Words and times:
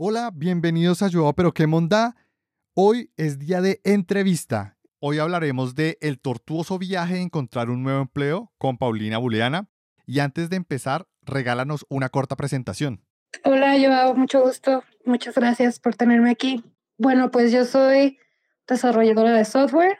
Hola, 0.00 0.30
bienvenidos 0.32 1.02
a 1.02 1.08
Yo, 1.08 1.32
pero 1.32 1.52
qué 1.52 1.66
monda. 1.66 2.14
Hoy 2.72 3.10
es 3.16 3.40
día 3.40 3.60
de 3.60 3.80
entrevista. 3.82 4.78
Hoy 5.00 5.18
hablaremos 5.18 5.74
de 5.74 5.98
el 6.00 6.20
tortuoso 6.20 6.78
viaje 6.78 7.14
de 7.14 7.22
encontrar 7.22 7.68
un 7.68 7.82
nuevo 7.82 8.02
empleo 8.02 8.52
con 8.58 8.78
Paulina 8.78 9.18
Buleana. 9.18 9.68
Y 10.06 10.20
antes 10.20 10.50
de 10.50 10.56
empezar, 10.56 11.08
regálanos 11.22 11.84
una 11.88 12.10
corta 12.10 12.36
presentación. 12.36 13.02
Hola, 13.42 13.74
Joao, 13.76 14.14
mucho 14.14 14.40
gusto. 14.40 14.84
Muchas 15.04 15.34
gracias 15.34 15.80
por 15.80 15.96
tenerme 15.96 16.30
aquí. 16.30 16.62
Bueno, 16.96 17.32
pues 17.32 17.50
yo 17.50 17.64
soy 17.64 18.20
desarrolladora 18.68 19.32
de 19.32 19.44
software. 19.44 19.98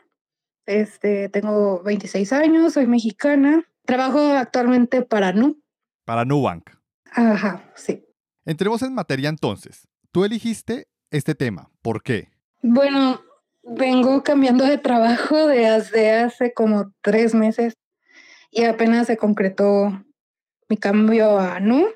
Este, 0.65 1.27
tengo 1.27 1.83
26 1.83 2.31
años, 2.31 2.71
soy 2.71 2.87
mexicana. 2.87 3.65
Trabajo 3.83 4.31
actualmente 4.31 5.01
para 5.01 5.33
Nu. 5.33 5.61
Para 6.05 6.23
Nubank. 6.23 6.69
Ajá, 7.11 7.69
sí. 7.75 8.05
Entremos 8.49 8.81
en 8.81 8.95
materia 8.95 9.29
entonces. 9.29 9.87
Tú 10.11 10.25
eligiste 10.25 10.87
este 11.11 11.35
tema. 11.35 11.69
¿Por 11.83 12.01
qué? 12.01 12.29
Bueno, 12.63 13.21
vengo 13.61 14.23
cambiando 14.23 14.65
de 14.65 14.79
trabajo 14.79 15.45
desde 15.45 16.15
hace 16.15 16.51
como 16.51 16.91
tres 17.03 17.35
meses 17.35 17.75
y 18.49 18.63
apenas 18.63 19.05
se 19.05 19.17
concretó 19.17 20.03
mi 20.67 20.77
cambio 20.77 21.37
a 21.37 21.59
Nu. 21.59 21.89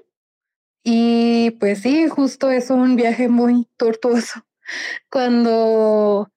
Y 0.83 1.57
pues 1.59 1.81
sí, 1.81 2.07
justo 2.07 2.51
es 2.51 2.69
un 2.69 2.97
viaje 2.97 3.29
muy 3.29 3.67
tortuoso 3.75 4.45
cuando 5.09 6.31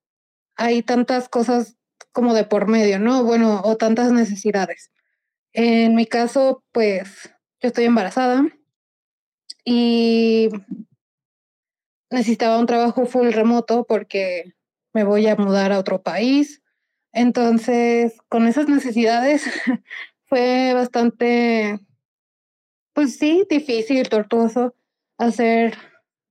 hay 0.57 0.83
tantas 0.83 1.29
cosas 1.29 1.77
como 2.13 2.33
de 2.33 2.45
por 2.45 2.69
medio, 2.69 2.99
¿no? 2.99 3.23
Bueno, 3.23 3.61
o 3.63 3.77
tantas 3.77 4.13
necesidades. 4.13 4.91
En 5.53 5.95
mi 5.95 6.07
caso, 6.07 6.65
pues 6.73 7.35
yo 7.61 7.69
estoy 7.69 7.85
embarazada 7.85 8.47
y 9.69 10.49
necesitaba 12.09 12.59
un 12.59 12.67
trabajo 12.67 13.05
full 13.05 13.33
remoto 13.33 13.85
porque 13.85 14.55
me 14.95 15.03
voy 15.03 15.27
a 15.27 15.35
mudar 15.37 15.73
a 15.73 15.79
otro 15.79 16.03
país. 16.03 16.63
Entonces, 17.13 18.17
con 18.29 18.47
esas 18.47 18.69
necesidades 18.69 19.45
fue 20.25 20.73
bastante, 20.73 21.81
pues 22.95 23.17
sí, 23.17 23.45
difícil, 23.51 24.09
tortuoso 24.09 24.75
hacer 25.19 25.77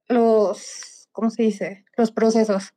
los, 0.07 1.09
¿cómo 1.11 1.29
se 1.29 1.43
dice? 1.43 1.85
Los 1.97 2.11
procesos. 2.11 2.73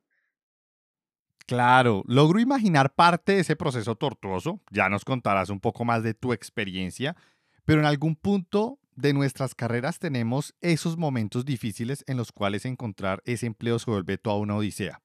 Claro, 1.45 2.03
logro 2.05 2.39
imaginar 2.39 2.93
parte 2.93 3.31
de 3.31 3.39
ese 3.39 3.55
proceso 3.55 3.95
tortuoso. 3.95 4.59
Ya 4.71 4.89
nos 4.89 5.05
contarás 5.05 5.49
un 5.49 5.61
poco 5.61 5.85
más 5.85 6.03
de 6.03 6.13
tu 6.13 6.33
experiencia, 6.33 7.15
pero 7.63 7.79
en 7.79 7.85
algún 7.85 8.15
punto 8.15 8.77
de 8.99 9.13
nuestras 9.13 9.55
carreras 9.55 9.97
tenemos 9.97 10.53
esos 10.59 10.97
momentos 10.97 11.45
difíciles 11.45 12.03
en 12.07 12.17
los 12.17 12.31
cuales 12.33 12.65
encontrar 12.65 13.21
ese 13.25 13.45
empleo 13.45 13.79
se 13.79 13.89
vuelve 13.89 14.17
toda 14.17 14.35
una 14.37 14.57
odisea. 14.57 15.01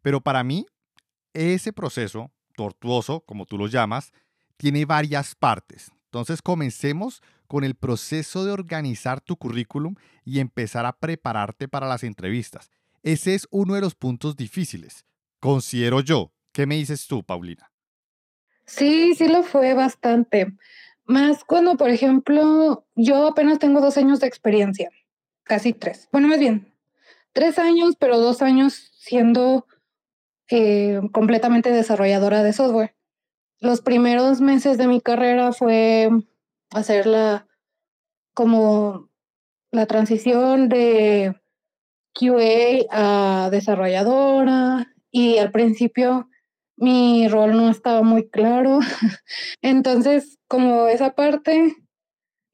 Pero 0.00 0.22
para 0.22 0.42
mí, 0.42 0.66
ese 1.34 1.72
proceso 1.72 2.30
tortuoso, 2.56 3.20
como 3.20 3.44
tú 3.44 3.58
lo 3.58 3.66
llamas, 3.66 4.12
tiene 4.56 4.86
varias 4.86 5.34
partes. 5.34 5.92
Entonces 6.06 6.40
comencemos 6.40 7.22
con 7.46 7.62
el 7.62 7.74
proceso 7.74 8.44
de 8.44 8.52
organizar 8.52 9.20
tu 9.20 9.36
currículum 9.36 9.96
y 10.24 10.40
empezar 10.40 10.86
a 10.86 10.98
prepararte 10.98 11.68
para 11.68 11.86
las 11.86 12.04
entrevistas. 12.04 12.70
Ese 13.02 13.34
es 13.34 13.46
uno 13.50 13.74
de 13.74 13.82
los 13.82 13.94
puntos 13.94 14.36
difíciles, 14.36 15.04
considero 15.40 16.00
yo. 16.00 16.32
¿Qué 16.52 16.64
me 16.64 16.76
dices 16.76 17.06
tú, 17.06 17.22
Paulina? 17.22 17.70
Sí, 18.64 19.14
sí 19.14 19.28
lo 19.28 19.42
fue 19.42 19.74
bastante. 19.74 20.56
Más 21.06 21.44
cuando, 21.44 21.76
por 21.76 21.90
ejemplo, 21.90 22.84
yo 22.96 23.28
apenas 23.28 23.58
tengo 23.58 23.80
dos 23.80 23.96
años 23.96 24.20
de 24.20 24.26
experiencia, 24.26 24.90
casi 25.44 25.72
tres. 25.72 26.08
Bueno, 26.10 26.28
más 26.28 26.40
bien, 26.40 26.72
tres 27.32 27.58
años, 27.58 27.94
pero 27.98 28.18
dos 28.18 28.42
años 28.42 28.90
siendo 28.96 29.66
eh, 30.50 31.00
completamente 31.12 31.70
desarrolladora 31.70 32.42
de 32.42 32.52
software. 32.52 32.94
Los 33.60 33.82
primeros 33.82 34.40
meses 34.40 34.78
de 34.78 34.88
mi 34.88 35.00
carrera 35.00 35.52
fue 35.52 36.10
hacer 36.70 37.06
la, 37.06 37.46
como 38.34 39.08
la 39.70 39.86
transición 39.86 40.68
de 40.68 41.40
QA 42.14 42.86
a 42.90 43.48
desarrolladora 43.50 44.92
y 45.10 45.38
al 45.38 45.50
principio 45.52 46.28
mi 46.76 47.28
rol 47.28 47.56
no 47.56 47.70
estaba 47.70 48.02
muy 48.02 48.28
claro. 48.28 48.80
Entonces, 49.62 50.38
como 50.48 50.88
esa 50.88 51.14
parte, 51.14 51.76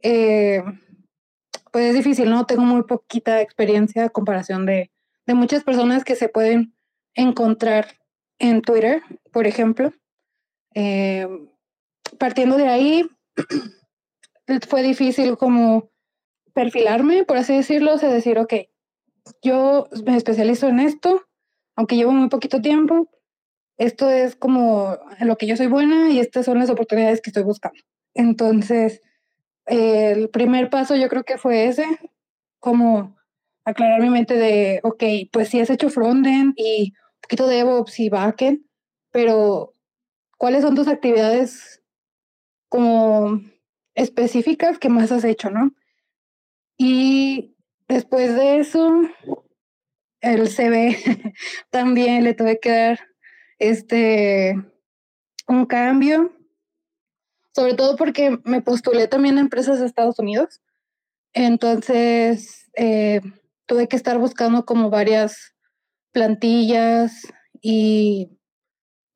eh, 0.03 0.63
pues 1.71 1.87
es 1.87 1.95
difícil, 1.95 2.31
¿no? 2.31 2.47
Tengo 2.47 2.63
muy 2.63 2.83
poquita 2.85 3.41
experiencia 3.41 4.05
a 4.05 4.11
comparación 4.11 4.67
de, 4.67 4.91
de 5.27 5.35
muchas 5.35 5.65
personas 5.65 6.05
que 6.05 6.17
se 6.17 6.29
pueden 6.29 6.75
encontrar 7.15 7.99
en 8.39 8.63
Twitter, 8.63 9.03
por 9.33 9.47
ejemplo. 9.47 9.93
Eh, 10.75 11.29
partiendo 12.19 12.57
de 12.57 12.69
ahí, 12.69 13.11
fue 14.69 14.83
difícil 14.83 15.37
como 15.37 15.91
perfilarme, 16.53 17.25
por 17.25 17.37
así 17.37 17.55
decirlo, 17.55 17.95
o 17.95 17.99
decir, 17.99 18.39
ok, 18.39 18.55
yo 19.43 19.89
me 20.05 20.17
especializo 20.17 20.69
en 20.69 20.81
esto, 20.81 21.23
aunque 21.77 21.97
llevo 21.97 22.13
muy 22.13 22.29
poquito 22.29 22.61
tiempo, 22.61 23.09
esto 23.85 24.11
es 24.11 24.37
como 24.37 24.97
lo 25.21 25.37
que 25.37 25.47
yo 25.47 25.57
soy 25.57 25.67
buena 25.67 26.11
y 26.11 26.19
estas 26.19 26.47
son 26.47 26.59
las 26.59 26.71
oportunidades 26.71 27.21
que 27.21 27.31
estoy 27.31 27.43
buscando. 27.43 27.81
Entonces, 28.15 29.01
el 29.67 30.31
primer 30.31 30.71
paso 30.71 30.97
yo 30.97 31.09
creo 31.09 31.25
que 31.25 31.39
fue 31.39 31.67
ese, 31.67 31.87
como 32.61 33.17
aclarar 33.65 34.01
mi 34.01 34.11
mente 34.11 34.35
de, 34.35 34.81
ok, 34.83 35.05
pues 35.33 35.49
sí 35.49 35.61
has 35.61 35.71
hecho 35.71 35.89
frontend 35.89 36.55
y 36.57 36.93
un 36.95 37.21
poquito 37.23 37.47
de 37.47 37.57
DevOps 37.57 38.01
y 38.01 38.09
backend, 38.09 38.65
pero 39.11 39.75
¿cuáles 40.39 40.63
son 40.63 40.75
tus 40.75 40.89
actividades 40.89 41.83
como 42.69 43.41
específicas 43.95 44.79
que 44.79 44.89
más 44.89 45.13
has 45.13 45.25
hecho, 45.25 45.51
no? 45.51 45.73
Y 46.77 47.57
después 47.89 48.35
de 48.35 48.59
eso, 48.59 49.03
el 50.21 50.49
CV 50.49 50.97
también 51.71 52.25
le 52.25 52.35
tuve 52.35 52.59
que 52.59 52.71
dar 52.71 53.12
este, 53.63 54.61
un 55.47 55.67
cambio, 55.67 56.33
sobre 57.55 57.75
todo 57.75 57.97
porque 57.97 58.39
me 58.45 58.61
postulé 58.61 59.07
también 59.07 59.39
a 59.39 59.41
empresas 59.41 59.79
de 59.79 59.87
Estados 59.87 60.19
Unidos. 60.19 60.61
Entonces, 61.33 62.69
eh, 62.77 63.21
tuve 63.67 63.87
que 63.87 63.97
estar 63.97 64.19
buscando 64.19 64.65
como 64.65 64.91
varias 64.91 65.55
plantillas 66.11 67.23
y 67.61 68.37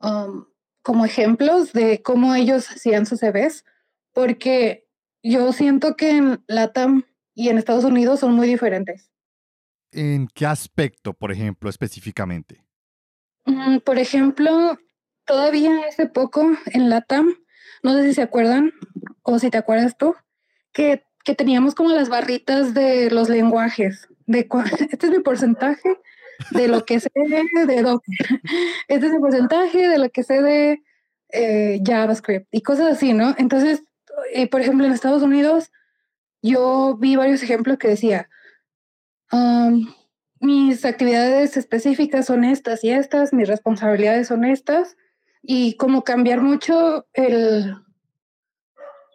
um, 0.01 0.45
como 0.83 1.05
ejemplos 1.05 1.73
de 1.73 2.01
cómo 2.03 2.35
ellos 2.37 2.71
hacían 2.71 3.05
sus 3.05 3.21
CVs, 3.21 3.65
porque 4.13 4.87
yo 5.25 5.53
siento 5.53 5.97
que 5.97 6.11
en 6.11 6.45
LATAM 6.47 7.05
y 7.35 7.49
en 7.49 7.59
Estados 7.59 7.85
Unidos 7.85 8.21
son 8.21 8.35
muy 8.35 8.47
diferentes. 8.47 9.11
¿En 9.91 10.29
qué 10.29 10.47
aspecto, 10.47 11.15
por 11.15 11.33
ejemplo, 11.33 11.69
específicamente? 11.69 12.66
Mm, 13.47 13.79
por 13.79 13.99
ejemplo, 13.99 14.79
todavía 15.25 15.71
hace 15.89 16.07
poco 16.07 16.53
en 16.67 16.91
LATAM, 16.91 17.35
no 17.83 17.95
sé 17.95 18.05
si 18.05 18.15
se 18.15 18.23
acuerdan 18.23 18.73
o 19.23 19.39
si 19.39 19.51
te 19.51 19.59
acuerdas 19.59 19.97
tú, 19.97 20.15
que, 20.73 21.05
que 21.25 21.35
teníamos 21.35 21.75
como 21.75 21.91
las 21.91 22.09
barritas 22.09 22.75
de 22.75 23.11
los 23.11 23.29
lenguajes, 23.29 24.09
de 24.27 24.49
este 24.91 25.07
es 25.07 25.13
mi 25.13 25.21
porcentaje 25.21 25.97
de 26.51 26.69
lo 26.69 26.85
que 26.85 27.01
sé 27.01 27.11
de 27.67 27.83
Docker, 27.83 28.41
este 28.89 29.07
es 29.07 29.13
el 29.13 29.21
porcentaje 29.21 29.89
de 29.89 29.99
lo 29.99 30.11
que 30.11 30.23
sé 30.23 30.43
de 30.43 30.83
eh, 31.31 31.81
JavaScript 31.85 32.49
y 32.51 32.63
cosas 32.63 32.93
así, 32.93 33.13
¿no? 33.13 33.35
Entonces, 33.39 33.83
eh, 34.33 34.49
por 34.49 34.61
ejemplo, 34.61 34.87
en 34.87 34.93
Estados 34.93 35.23
Unidos, 35.23 35.71
yo 36.43 36.97
vi 36.99 37.17
varios 37.17 37.43
ejemplos 37.43 37.79
que 37.79 37.89
decía, 37.89 38.29
um, 39.33 39.93
mis 40.47 40.85
actividades 40.85 41.57
específicas 41.57 42.27
son 42.27 42.45
estas 42.45 42.85
y 42.85 42.91
estas, 42.91 43.33
mis 43.33 43.49
responsabilidades 43.49 44.29
son 44.29 44.45
estas, 44.45 44.97
y 45.43 45.75
como 45.77 46.05
cambiar 46.05 46.41
mucho 46.41 47.07
el, 47.13 47.75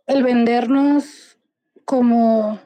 el 0.08 0.24
vendernos 0.24 1.38
como 1.86 2.60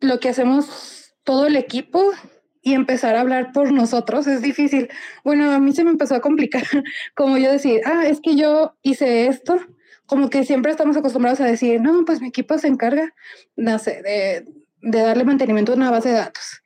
lo 0.00 0.18
que 0.20 0.28
hacemos 0.28 1.14
todo 1.22 1.46
el 1.46 1.56
equipo 1.56 2.12
y 2.60 2.74
empezar 2.74 3.14
a 3.14 3.20
hablar 3.20 3.52
por 3.52 3.72
nosotros 3.72 4.26
es 4.26 4.42
difícil. 4.42 4.88
Bueno, 5.24 5.50
a 5.52 5.60
mí 5.60 5.72
se 5.72 5.84
me 5.84 5.90
empezó 5.90 6.16
a 6.16 6.20
complicar, 6.20 6.64
como 7.14 7.38
yo 7.38 7.52
decir, 7.52 7.82
ah, 7.84 8.06
es 8.06 8.20
que 8.20 8.34
yo 8.34 8.76
hice 8.82 9.28
esto, 9.28 9.60
como 10.06 10.28
que 10.28 10.44
siempre 10.44 10.72
estamos 10.72 10.96
acostumbrados 10.96 11.40
a 11.40 11.44
decir, 11.44 11.80
no, 11.80 12.04
pues 12.04 12.20
mi 12.20 12.28
equipo 12.28 12.58
se 12.58 12.66
encarga, 12.66 13.14
de, 13.54 14.44
de 14.82 15.00
darle 15.00 15.24
mantenimiento 15.24 15.72
a 15.72 15.76
una 15.76 15.90
base 15.92 16.08
de 16.08 16.16
datos 16.16 16.62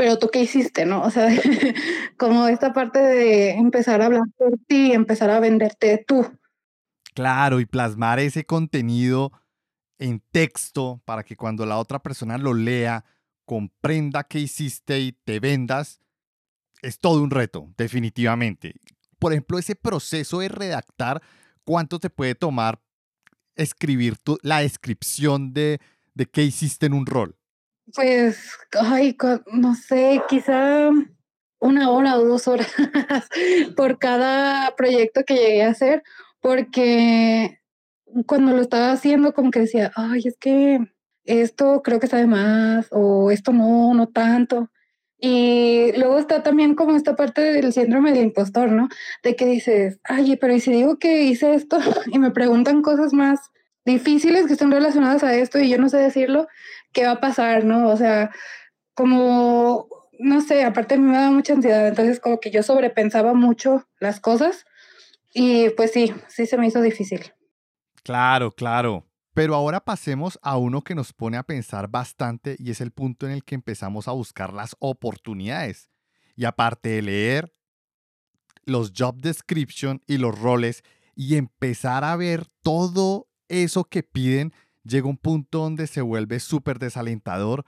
pero 0.00 0.18
tú 0.18 0.30
qué 0.32 0.40
hiciste, 0.40 0.86
¿no? 0.86 1.02
O 1.02 1.10
sea, 1.10 1.28
como 2.16 2.48
esta 2.48 2.72
parte 2.72 2.98
de 3.00 3.50
empezar 3.50 4.00
a 4.00 4.06
hablar 4.06 4.22
por 4.38 4.56
ti, 4.66 4.92
empezar 4.92 5.28
a 5.28 5.40
venderte 5.40 6.02
tú. 6.08 6.26
Claro, 7.12 7.60
y 7.60 7.66
plasmar 7.66 8.18
ese 8.18 8.46
contenido 8.46 9.30
en 9.98 10.22
texto 10.32 11.02
para 11.04 11.22
que 11.22 11.36
cuando 11.36 11.66
la 11.66 11.76
otra 11.76 11.98
persona 11.98 12.38
lo 12.38 12.54
lea, 12.54 13.04
comprenda 13.44 14.24
qué 14.24 14.38
hiciste 14.38 15.00
y 15.00 15.12
te 15.12 15.38
vendas, 15.38 16.00
es 16.80 16.98
todo 16.98 17.22
un 17.22 17.30
reto, 17.30 17.68
definitivamente. 17.76 18.76
Por 19.18 19.32
ejemplo, 19.32 19.58
ese 19.58 19.76
proceso 19.76 20.38
de 20.38 20.48
redactar, 20.48 21.20
¿cuánto 21.62 21.98
te 21.98 22.08
puede 22.08 22.34
tomar 22.34 22.80
escribir 23.54 24.16
la 24.40 24.60
descripción 24.60 25.52
de, 25.52 25.78
de 26.14 26.24
qué 26.24 26.42
hiciste 26.42 26.86
en 26.86 26.94
un 26.94 27.04
rol? 27.04 27.36
Pues, 27.94 28.56
ay, 28.72 29.16
no 29.52 29.74
sé, 29.74 30.22
quizá 30.28 30.90
una 31.60 31.90
hora 31.90 32.16
o 32.16 32.24
dos 32.24 32.48
horas 32.48 32.72
por 33.76 33.98
cada 33.98 34.74
proyecto 34.76 35.24
que 35.24 35.34
llegué 35.34 35.64
a 35.64 35.70
hacer, 35.70 36.02
porque 36.40 37.60
cuando 38.26 38.52
lo 38.52 38.62
estaba 38.62 38.92
haciendo 38.92 39.34
como 39.34 39.50
que 39.50 39.60
decía, 39.60 39.92
ay, 39.94 40.22
es 40.24 40.36
que 40.38 40.80
esto 41.24 41.82
creo 41.82 42.00
que 42.00 42.06
sabe 42.06 42.26
más 42.26 42.88
o 42.90 43.30
esto 43.30 43.52
no, 43.52 43.94
no 43.94 44.08
tanto. 44.08 44.70
Y 45.18 45.92
luego 45.98 46.18
está 46.18 46.42
también 46.42 46.74
como 46.74 46.96
esta 46.96 47.14
parte 47.14 47.42
del 47.42 47.72
síndrome 47.74 48.12
del 48.12 48.24
impostor, 48.24 48.72
¿no? 48.72 48.88
De 49.22 49.36
que 49.36 49.44
dices, 49.46 50.00
ay, 50.04 50.36
pero 50.36 50.54
¿y 50.54 50.60
si 50.60 50.72
digo 50.72 50.98
que 50.98 51.24
hice 51.24 51.54
esto 51.54 51.78
y 52.06 52.18
me 52.18 52.30
preguntan 52.30 52.82
cosas 52.82 53.12
más 53.12 53.38
difíciles 53.84 54.46
que 54.46 54.54
están 54.54 54.70
relacionadas 54.70 55.22
a 55.22 55.34
esto 55.34 55.58
y 55.58 55.68
yo 55.68 55.78
no 55.78 55.88
sé 55.88 55.98
decirlo, 55.98 56.48
¿qué 56.92 57.06
va 57.06 57.12
a 57.12 57.20
pasar, 57.20 57.64
no? 57.64 57.88
O 57.88 57.96
sea, 57.96 58.30
como, 58.94 59.88
no 60.18 60.40
sé, 60.40 60.64
aparte 60.64 60.98
me 60.98 61.16
da 61.16 61.30
mucha 61.30 61.54
ansiedad, 61.54 61.88
entonces 61.88 62.20
como 62.20 62.40
que 62.40 62.50
yo 62.50 62.62
sobrepensaba 62.62 63.34
mucho 63.34 63.86
las 63.98 64.20
cosas 64.20 64.64
y 65.32 65.70
pues 65.70 65.92
sí, 65.92 66.12
sí 66.28 66.46
se 66.46 66.58
me 66.58 66.66
hizo 66.66 66.82
difícil. 66.82 67.32
Claro, 68.02 68.50
claro. 68.50 69.06
Pero 69.32 69.54
ahora 69.54 69.80
pasemos 69.80 70.38
a 70.42 70.56
uno 70.56 70.82
que 70.82 70.94
nos 70.94 71.12
pone 71.12 71.36
a 71.36 71.44
pensar 71.44 71.88
bastante 71.88 72.56
y 72.58 72.70
es 72.70 72.80
el 72.80 72.90
punto 72.90 73.26
en 73.26 73.32
el 73.32 73.44
que 73.44 73.54
empezamos 73.54 74.08
a 74.08 74.12
buscar 74.12 74.52
las 74.52 74.74
oportunidades. 74.80 75.88
Y 76.34 76.44
aparte 76.44 76.88
de 76.88 77.02
leer 77.02 77.52
los 78.64 78.92
job 78.96 79.16
description 79.16 80.02
y 80.06 80.18
los 80.18 80.38
roles 80.38 80.82
y 81.14 81.36
empezar 81.36 82.04
a 82.04 82.16
ver 82.16 82.46
todo 82.62 83.28
eso 83.48 83.84
que 83.84 84.02
piden, 84.02 84.52
llega 84.84 85.08
un 85.08 85.16
punto 85.16 85.58
donde 85.58 85.86
se 85.86 86.00
vuelve 86.00 86.40
súper 86.40 86.78
desalentador 86.78 87.64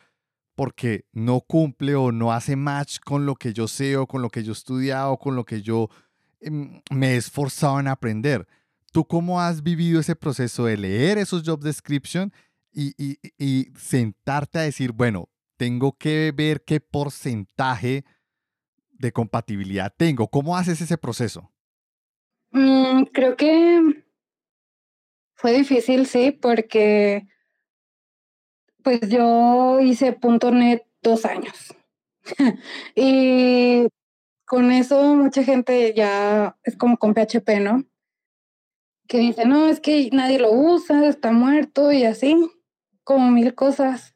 porque 0.54 1.06
no 1.12 1.40
cumple 1.40 1.94
o 1.94 2.12
no 2.12 2.32
hace 2.32 2.56
match 2.56 2.98
con 3.00 3.26
lo 3.26 3.34
que 3.34 3.52
yo 3.52 3.68
sé 3.68 3.96
o 3.96 4.06
con 4.06 4.22
lo 4.22 4.28
que 4.28 4.42
yo 4.42 4.52
he 4.52 4.54
estudiado, 4.54 5.16
con 5.18 5.34
lo 5.34 5.44
que 5.44 5.62
yo 5.62 5.88
em, 6.40 6.82
me 6.90 7.14
he 7.14 7.16
esforzado 7.16 7.80
en 7.80 7.88
aprender. 7.88 8.46
¿Tú 8.92 9.06
cómo 9.06 9.40
has 9.40 9.62
vivido 9.62 10.00
ese 10.00 10.14
proceso 10.14 10.66
de 10.66 10.76
leer 10.76 11.18
esos 11.18 11.42
job 11.44 11.60
description 11.60 12.32
y, 12.74 12.94
y, 13.38 13.68
sentarte 13.76 14.58
a 14.58 14.62
decir, 14.62 14.92
bueno, 14.92 15.28
tengo 15.56 15.96
que 15.96 16.32
ver 16.34 16.62
qué 16.64 16.80
porcentaje 16.80 18.04
de 18.92 19.12
compatibilidad 19.12 19.92
tengo? 19.96 20.28
¿Cómo 20.28 20.56
haces 20.56 20.80
ese 20.80 20.98
proceso? 20.98 21.50
Mm, 22.50 23.04
creo 23.12 23.36
que 23.36 24.01
fue 25.42 25.52
difícil, 25.52 26.06
sí, 26.06 26.30
porque 26.30 27.26
pues 28.84 29.00
yo 29.08 29.80
hice 29.80 30.16
.NET 30.52 30.86
dos 31.02 31.24
años. 31.24 31.74
y 32.94 33.88
con 34.46 34.70
eso 34.70 35.16
mucha 35.16 35.42
gente 35.42 35.94
ya 35.94 36.56
es 36.62 36.76
como 36.76 36.96
con 36.96 37.12
PHP, 37.12 37.58
¿no? 37.58 37.84
Que 39.08 39.18
dice, 39.18 39.44
no, 39.44 39.66
es 39.66 39.80
que 39.80 40.10
nadie 40.12 40.38
lo 40.38 40.52
usa, 40.52 41.08
está 41.08 41.32
muerto 41.32 41.90
y 41.90 42.04
así, 42.04 42.36
como 43.02 43.32
mil 43.32 43.56
cosas. 43.56 44.14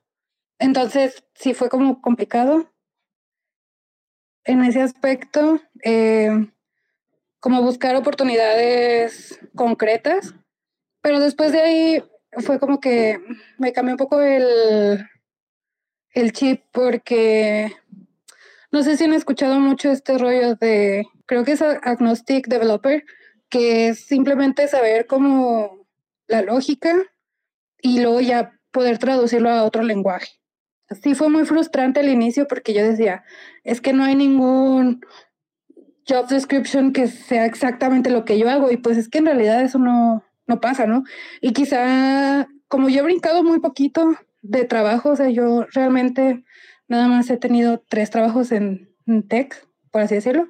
Entonces, 0.61 1.25
sí 1.34 1.55
fue 1.55 1.69
como 1.69 2.00
complicado 2.00 2.73
en 4.44 4.62
ese 4.62 4.81
aspecto, 4.81 5.61
eh, 5.82 6.52
como 7.40 7.62
buscar 7.62 7.96
oportunidades 7.96 9.40
concretas 9.56 10.32
pero 11.06 11.20
después 11.20 11.53
de 11.53 11.61
ahí 11.61 12.03
fue 12.32 12.58
como 12.58 12.81
que 12.81 13.20
me 13.58 13.73
cambió 13.73 13.94
un 13.94 13.97
poco 13.97 14.20
el, 14.20 15.06
el 16.11 16.32
chip 16.32 16.62
porque 16.73 17.73
no 18.73 18.82
sé 18.82 18.97
si 18.97 19.05
han 19.05 19.12
escuchado 19.12 19.61
mucho 19.61 19.88
este 19.88 20.19
rollo 20.19 20.56
de, 20.56 21.06
creo 21.26 21.44
que 21.44 21.53
es 21.53 21.62
agnostic 21.62 22.49
developer, 22.49 23.05
que 23.49 23.87
es 23.87 24.05
simplemente 24.05 24.67
saber 24.67 25.06
cómo 25.06 25.87
la 26.26 26.43
lógica 26.43 26.93
y 27.81 28.00
luego 28.00 28.20
ya 28.20 28.59
poder 28.73 28.99
traducirlo 28.99 29.50
a 29.50 29.62
otro 29.62 29.85
lenguaje. 29.85 30.41
Sí 31.00 31.14
fue 31.14 31.29
muy 31.29 31.44
frustrante 31.44 32.00
al 32.00 32.09
inicio 32.09 32.49
porque 32.49 32.75
yo 32.75 32.82
decía, 32.82 33.23
es 33.62 33.81
que 33.81 33.93
no 33.93 34.02
hay 34.02 34.17
ningún 34.17 35.02
job 36.09 36.26
description 36.26 36.93
que 36.93 37.06
sea 37.06 37.44
exactamente 37.47 38.11
lo 38.11 38.25
que 38.25 38.41
yo 38.41 38.50
hago 38.50 38.73
y 38.73 38.76
pues 38.76 38.97
es 38.97 39.09
que 39.09 39.19
en 39.19 39.26
realidad 39.26 39.62
eso 39.62 39.79
no, 39.79 40.25
no 40.46 40.60
pasa, 40.60 40.87
¿no? 40.87 41.04
Y 41.40 41.52
quizá, 41.52 42.48
como 42.69 42.88
yo 42.88 43.00
he 43.00 43.04
brincado 43.04 43.43
muy 43.43 43.60
poquito 43.60 44.16
de 44.43 44.64
trabajo, 44.64 45.10
o 45.10 45.16
sea, 45.16 45.28
yo 45.31 45.66
realmente 45.72 46.44
nada 46.88 47.08
más 47.08 47.28
he 47.31 47.37
tenido 47.37 47.82
tres 47.88 48.10
trabajos 48.10 48.52
en, 48.52 48.88
tech, 49.28 49.66
por 49.90 50.02
así 50.02 50.16
decirlo, 50.16 50.48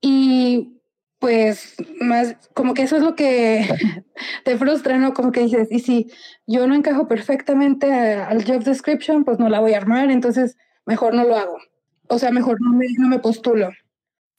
y 0.00 0.80
pues 1.18 1.76
más, 2.00 2.36
como 2.52 2.74
que 2.74 2.82
eso 2.82 2.96
es 2.96 3.02
lo 3.02 3.14
que 3.14 3.66
te 4.44 4.58
frustra, 4.58 4.98
¿no? 4.98 5.14
Como 5.14 5.32
que 5.32 5.40
dices, 5.40 5.68
y 5.70 5.80
si 5.80 6.10
yo 6.46 6.66
no 6.66 6.74
encajo 6.74 7.08
perfectamente 7.08 7.92
al 7.92 8.44
job 8.44 8.62
description, 8.62 9.24
pues 9.24 9.38
no 9.38 9.48
la 9.48 9.60
voy 9.60 9.74
a 9.74 9.78
armar, 9.78 10.10
entonces 10.10 10.56
mejor 10.86 11.14
no 11.14 11.24
lo 11.24 11.36
hago. 11.36 11.58
O 12.08 12.18
sea, 12.18 12.30
mejor 12.30 12.60
no 12.60 12.76
me, 12.76 12.86
no 12.98 13.08
me 13.08 13.18
postulo. 13.18 13.70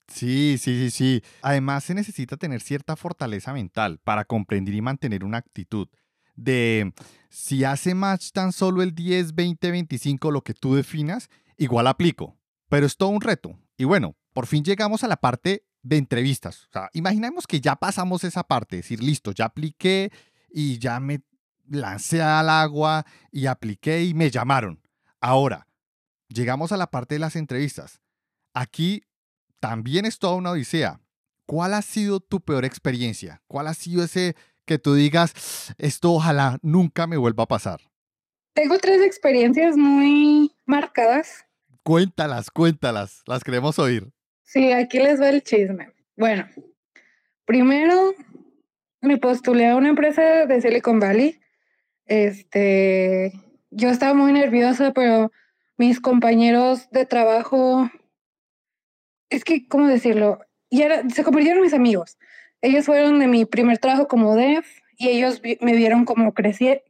Sí, 0.07 0.57
sí, 0.59 0.77
sí, 0.77 0.91
sí. 0.91 1.23
Además 1.41 1.83
se 1.83 1.93
necesita 1.93 2.37
tener 2.37 2.61
cierta 2.61 2.95
fortaleza 2.95 3.53
mental 3.53 3.99
para 4.03 4.25
comprender 4.25 4.73
y 4.73 4.81
mantener 4.81 5.23
una 5.23 5.37
actitud 5.37 5.87
de 6.35 6.93
si 7.29 7.63
hace 7.63 7.95
match 7.95 8.31
tan 8.31 8.51
solo 8.51 8.81
el 8.81 8.93
10, 8.93 9.35
20, 9.35 9.71
25, 9.71 10.31
lo 10.31 10.43
que 10.43 10.53
tú 10.53 10.75
definas, 10.75 11.29
igual 11.57 11.87
aplico. 11.87 12.37
Pero 12.69 12.85
es 12.85 12.97
todo 12.97 13.09
un 13.09 13.21
reto. 13.21 13.57
Y 13.77 13.85
bueno, 13.85 14.15
por 14.33 14.47
fin 14.47 14.63
llegamos 14.63 15.03
a 15.03 15.07
la 15.07 15.17
parte 15.17 15.65
de 15.81 15.97
entrevistas. 15.97 16.67
Imaginemos 16.93 17.47
que 17.47 17.61
ya 17.61 17.75
pasamos 17.75 18.23
esa 18.23 18.43
parte, 18.43 18.77
decir, 18.77 19.03
listo, 19.03 19.31
ya 19.31 19.45
apliqué 19.45 20.11
y 20.49 20.79
ya 20.79 20.99
me 20.99 21.21
lancé 21.67 22.21
al 22.21 22.49
agua 22.49 23.05
y 23.31 23.45
apliqué 23.45 24.03
y 24.03 24.13
me 24.13 24.29
llamaron. 24.31 24.81
Ahora, 25.21 25.67
llegamos 26.27 26.71
a 26.71 26.77
la 26.77 26.89
parte 26.89 27.15
de 27.15 27.19
las 27.19 27.35
entrevistas. 27.35 28.01
Aquí 28.53 29.03
también 29.67 30.05
es 30.05 30.19
toda 30.19 30.35
una 30.35 30.51
odisea. 30.51 31.01
¿Cuál 31.47 31.73
ha 31.73 31.81
sido 31.81 32.19
tu 32.19 32.39
peor 32.39 32.65
experiencia? 32.65 33.41
¿Cuál 33.47 33.65
ha 33.65 33.73
sido 33.73 34.03
ese 34.03 34.35
que 34.63 34.77
tú 34.77 34.93
digas, 34.93 35.73
esto 35.79 36.11
ojalá 36.11 36.59
nunca 36.61 37.07
me 37.07 37.17
vuelva 37.17 37.45
a 37.45 37.47
pasar? 37.47 37.79
Tengo 38.53 38.77
tres 38.77 39.01
experiencias 39.01 39.75
muy 39.75 40.51
marcadas. 40.67 41.45
Cuéntalas, 41.81 42.51
cuéntalas, 42.51 43.23
las 43.25 43.43
queremos 43.43 43.79
oír. 43.79 44.11
Sí, 44.43 44.71
aquí 44.71 44.99
les 44.99 45.19
va 45.19 45.29
el 45.29 45.41
chisme. 45.41 45.91
Bueno, 46.15 46.47
primero 47.45 48.13
me 49.01 49.17
postulé 49.17 49.67
a 49.67 49.77
una 49.77 49.89
empresa 49.89 50.45
de 50.45 50.61
Silicon 50.61 50.99
Valley. 50.99 51.39
Este, 52.05 53.33
yo 53.71 53.89
estaba 53.89 54.13
muy 54.13 54.31
nerviosa, 54.31 54.93
pero 54.93 55.31
mis 55.75 55.99
compañeros 55.99 56.87
de 56.91 57.07
trabajo 57.07 57.89
es 59.29 59.43
que, 59.43 59.67
¿cómo 59.67 59.87
decirlo? 59.87 60.39
Y 60.69 60.83
se 61.13 61.23
convirtieron 61.23 61.61
mis 61.61 61.73
amigos. 61.73 62.17
Ellos 62.61 62.85
fueron 62.85 63.19
de 63.19 63.27
mi 63.27 63.45
primer 63.45 63.77
trabajo 63.77 64.07
como 64.07 64.35
dev 64.35 64.63
y 64.97 65.09
ellos 65.09 65.41
me 65.61 65.75
vieron 65.75 66.05
como 66.05 66.33
crecer 66.33 66.83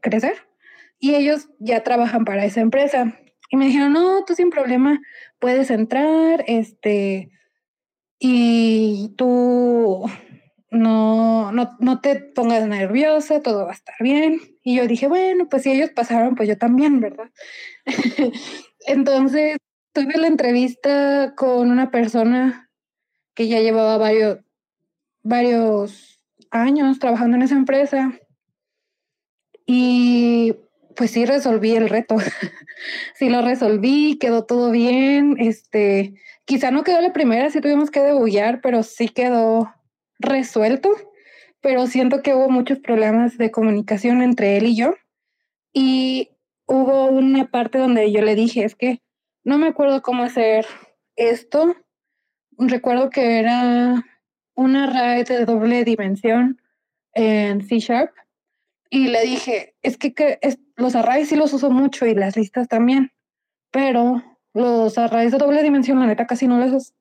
y 1.00 1.16
ellos 1.16 1.50
ya 1.60 1.84
trabajan 1.84 2.26
para 2.26 2.46
esa 2.46 2.62
empresa. 2.62 3.18
Y 3.50 3.58
me 3.58 3.66
dijeron, 3.66 3.94
no, 3.94 4.26
tú 4.26 4.34
sin 4.34 4.50
problema 4.50 5.00
puedes 5.40 5.70
entrar, 5.70 6.44
este, 6.48 7.30
y 8.20 9.14
tú 9.18 10.10
no, 10.72 11.52
no, 11.52 11.78
no 11.80 12.02
te 12.02 12.16
pongas 12.16 12.68
nerviosa, 12.68 13.42
todo 13.42 13.66
va 13.66 13.72
a 13.72 13.76
estar 13.76 13.96
bien. 14.00 14.40
Y 14.64 14.78
yo 14.78 14.88
dije, 14.88 15.08
bueno, 15.08 15.48
pues 15.48 15.64
si 15.64 15.72
ellos 15.72 15.92
pasaron, 15.92 16.36
pues 16.36 16.50
yo 16.50 16.58
también, 16.58 17.00
¿verdad? 17.00 17.30
Entonces, 18.88 19.58
tuve 19.96 20.18
la 20.18 20.28
entrevista 20.28 21.36
con 21.36 21.72
una 21.72 21.90
persona 21.90 22.70
que 23.34 23.48
ya 23.48 23.62
llevaba 23.62 23.98
varios, 23.98 24.40
varios 25.24 26.20
años 26.52 27.00
trabajando 27.00 27.38
en 27.38 27.44
esa 27.44 27.56
empresa 27.56 28.14
y 29.66 30.54
pues 30.98 31.12
sí 31.12 31.26
resolví 31.26 31.76
el 31.76 31.88
reto. 31.88 32.18
sí 33.16 33.30
lo 33.30 33.42
resolví, 33.42 34.18
quedó 34.20 34.44
todo 34.44 34.70
bien. 34.70 35.38
Este, 35.40 36.16
quizá 36.44 36.72
no 36.72 36.84
quedó 36.84 37.00
la 37.00 37.14
primera, 37.14 37.50
sí 37.50 37.62
tuvimos 37.62 37.90
que 37.90 38.02
debullar, 38.02 38.60
pero 38.62 38.84
sí 38.84 39.08
quedó 39.08 39.74
resuelto. 40.20 40.90
Pero 41.62 41.88
siento 41.88 42.22
que 42.22 42.36
hubo 42.36 42.50
muchos 42.50 42.80
problemas 42.80 43.38
de 43.38 43.50
comunicación 43.50 44.22
entre 44.22 44.58
él 44.58 44.66
y 44.66 44.76
yo. 44.76 44.94
Y 45.72 46.32
hubo 46.66 47.06
una 47.06 47.50
parte 47.50 47.78
donde 47.78 48.12
yo 48.12 48.22
le 48.22 48.36
dije, 48.36 48.66
es 48.66 48.76
que 48.76 49.02
no 49.46 49.60
me 49.60 49.68
acuerdo 49.68 50.02
cómo 50.02 50.24
hacer 50.24 50.66
esto. 51.16 51.76
Recuerdo 52.58 53.10
que 53.10 53.40
era 53.40 54.04
un 54.56 54.76
array 54.76 55.24
de 55.24 55.46
doble 55.46 55.84
dimensión 55.86 56.62
en 57.14 57.66
C 57.66 57.80
Sharp 57.80 58.12
y 58.90 59.08
le 59.08 59.22
dije, 59.22 59.76
es 59.82 59.98
que, 59.98 60.40
los 60.76 60.96
arrays 60.96 61.30
sí 61.30 61.36
los 61.36 61.54
uso 61.54 61.70
mucho 61.70 62.06
y 62.06 62.16
las 62.16 62.36
listas 62.36 62.68
también, 62.68 63.12
pero 63.72 64.24
los 64.54 64.98
arrays 64.98 65.32
de 65.32 65.38
doble 65.38 65.64
dimensión, 65.64 66.00
la 66.00 66.08
neta, 66.08 66.28
casi 66.28 66.48
no 66.48 66.58
los, 66.58 66.94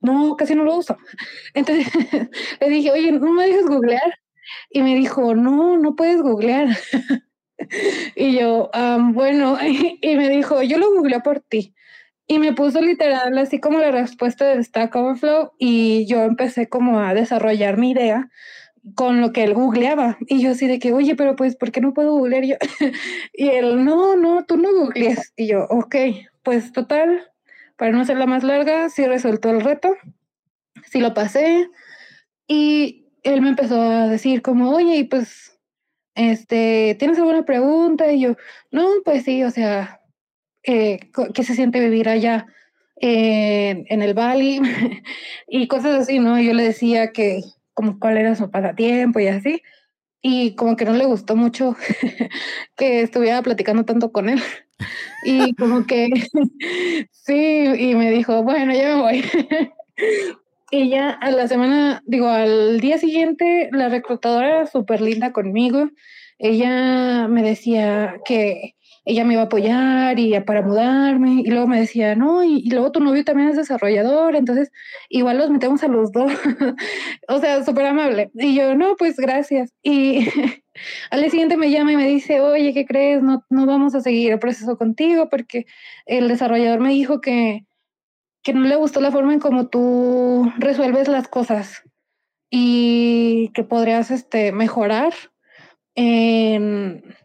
no, 0.00 0.36
casi 0.36 0.54
no 0.54 0.64
lo 0.64 0.76
uso. 0.76 0.96
Entonces 1.54 1.86
le 2.60 2.68
dije, 2.68 2.92
oye, 2.92 3.12
¿no 3.12 3.32
me 3.32 3.46
dejas 3.46 3.66
googlear? 3.66 4.18
Y 4.70 4.82
me 4.82 4.94
dijo, 4.94 5.34
no, 5.34 5.78
no 5.78 5.96
puedes 5.96 6.22
googlear. 6.22 6.68
y 8.14 8.38
yo, 8.38 8.70
bueno, 9.12 9.58
y 9.62 10.16
me 10.16 10.28
dijo, 10.28 10.62
yo 10.62 10.78
lo 10.78 10.90
googleo 10.90 11.22
por 11.22 11.40
ti. 11.40 11.74
Y 12.30 12.38
me 12.38 12.52
puso 12.52 12.82
literal 12.82 13.36
así 13.38 13.58
como 13.58 13.78
la 13.78 13.90
respuesta 13.90 14.44
del 14.44 14.62
Stack 14.62 14.94
Overflow 14.94 15.52
y 15.58 16.06
yo 16.06 16.22
empecé 16.24 16.68
como 16.68 17.00
a 17.00 17.14
desarrollar 17.14 17.78
mi 17.78 17.92
idea 17.92 18.28
con 18.94 19.22
lo 19.22 19.32
que 19.32 19.44
él 19.44 19.54
googleaba. 19.54 20.18
Y 20.26 20.42
yo 20.42 20.50
así 20.50 20.66
de 20.66 20.78
que, 20.78 20.92
oye, 20.92 21.16
pero 21.16 21.36
pues, 21.36 21.56
¿por 21.56 21.72
qué 21.72 21.80
no 21.80 21.94
puedo 21.94 22.12
googlear 22.12 22.44
yo? 22.44 22.56
y 23.32 23.48
él, 23.48 23.82
no, 23.84 24.14
no, 24.16 24.44
tú 24.44 24.58
no 24.58 24.70
googlees. 24.72 25.32
Y 25.36 25.48
yo, 25.48 25.64
ok, 25.70 25.96
pues 26.42 26.70
total, 26.72 27.30
para 27.76 27.92
no 27.92 28.04
ser 28.04 28.18
la 28.18 28.26
más 28.26 28.44
larga, 28.44 28.90
sí 28.90 29.06
resuelto 29.06 29.48
el 29.48 29.62
reto, 29.62 29.96
sí 30.90 31.00
lo 31.00 31.14
pasé. 31.14 31.70
Y 32.46 33.06
él 33.22 33.40
me 33.40 33.48
empezó 33.48 33.80
a 33.80 34.06
decir 34.06 34.42
como, 34.42 34.70
oye, 34.70 34.96
y 34.96 35.04
pues, 35.04 35.58
este, 36.14 36.94
¿tienes 36.98 37.18
alguna 37.18 37.44
pregunta? 37.44 38.12
Y 38.12 38.20
yo, 38.20 38.36
no, 38.70 38.86
pues 39.04 39.24
sí, 39.24 39.42
o 39.44 39.50
sea, 39.50 39.97
eh, 40.68 41.00
qué 41.34 41.44
se 41.44 41.54
siente 41.54 41.80
vivir 41.80 42.08
allá 42.08 42.46
en 43.00 44.02
el 44.02 44.14
Bali 44.14 44.60
y 45.48 45.68
cosas 45.68 46.02
así, 46.02 46.18
¿no? 46.18 46.40
Yo 46.40 46.52
le 46.52 46.64
decía 46.64 47.12
que 47.12 47.42
como 47.74 47.98
cuál 48.00 48.18
era 48.18 48.34
su 48.34 48.50
pasatiempo 48.50 49.20
y 49.20 49.28
así, 49.28 49.62
y 50.20 50.54
como 50.56 50.76
que 50.76 50.84
no 50.84 50.92
le 50.92 51.06
gustó 51.06 51.36
mucho 51.36 51.76
que 52.76 53.02
estuviera 53.02 53.40
platicando 53.42 53.84
tanto 53.84 54.12
con 54.12 54.28
él. 54.28 54.40
Y 55.24 55.56
como 55.56 55.84
que 55.84 56.08
sí, 57.10 57.64
y 57.76 57.96
me 57.96 58.12
dijo, 58.12 58.44
bueno, 58.44 58.72
ya 58.72 58.94
me 58.94 59.02
voy. 59.02 59.24
y 60.70 60.90
ya 60.90 61.10
a 61.10 61.32
la 61.32 61.48
semana, 61.48 62.04
digo, 62.06 62.28
al 62.28 62.78
día 62.78 62.98
siguiente, 62.98 63.68
la 63.72 63.88
reclutadora 63.88 64.66
súper 64.66 65.00
linda 65.00 65.32
conmigo. 65.32 65.90
Ella 66.38 67.26
me 67.26 67.42
decía 67.42 68.20
que 68.24 68.76
ella 69.08 69.24
me 69.24 69.32
iba 69.32 69.42
a 69.42 69.46
apoyar 69.46 70.18
y 70.18 70.38
para 70.40 70.60
mudarme, 70.60 71.40
y 71.42 71.46
luego 71.46 71.66
me 71.66 71.80
decía, 71.80 72.14
no, 72.14 72.44
y, 72.44 72.68
luego 72.68 72.92
tu 72.92 73.00
novio 73.00 73.24
también 73.24 73.48
es 73.48 73.56
desarrollador, 73.56 74.36
entonces 74.36 74.70
igual 75.08 75.38
los 75.38 75.48
metemos 75.48 75.82
a 75.82 75.88
los 75.88 76.12
dos, 76.12 76.30
o 77.28 77.38
sea, 77.38 77.64
súper 77.64 77.86
amable. 77.86 78.30
Y 78.34 78.54
yo, 78.54 78.74
no, 78.74 78.96
pues 78.96 79.16
gracias. 79.16 79.72
Y 79.82 80.28
al 81.10 81.20
día 81.20 81.30
siguiente 81.30 81.56
me 81.56 81.70
llama 81.70 81.92
y 81.92 81.96
me 81.96 82.06
dice, 82.06 82.42
oye, 82.42 82.74
¿qué 82.74 82.84
crees? 82.84 83.22
No, 83.22 83.42
no 83.48 83.64
vamos 83.64 83.94
a 83.94 84.00
seguir 84.00 84.32
el 84.32 84.38
proceso 84.38 84.76
contigo 84.76 85.30
porque 85.30 85.64
el 86.04 86.28
desarrollador 86.28 86.80
me 86.80 86.90
dijo 86.90 87.22
que, 87.22 87.64
que 88.42 88.52
no 88.52 88.60
le 88.60 88.76
gustó 88.76 89.00
la 89.00 89.10
forma 89.10 89.32
en 89.32 89.40
cómo 89.40 89.68
tú 89.68 90.52
resuelves 90.58 91.08
las 91.08 91.28
cosas 91.28 91.82
y 92.50 93.52
que 93.54 93.64
podrías 93.64 94.10
este, 94.10 94.52
mejorar 94.52 95.14
en 95.94 97.16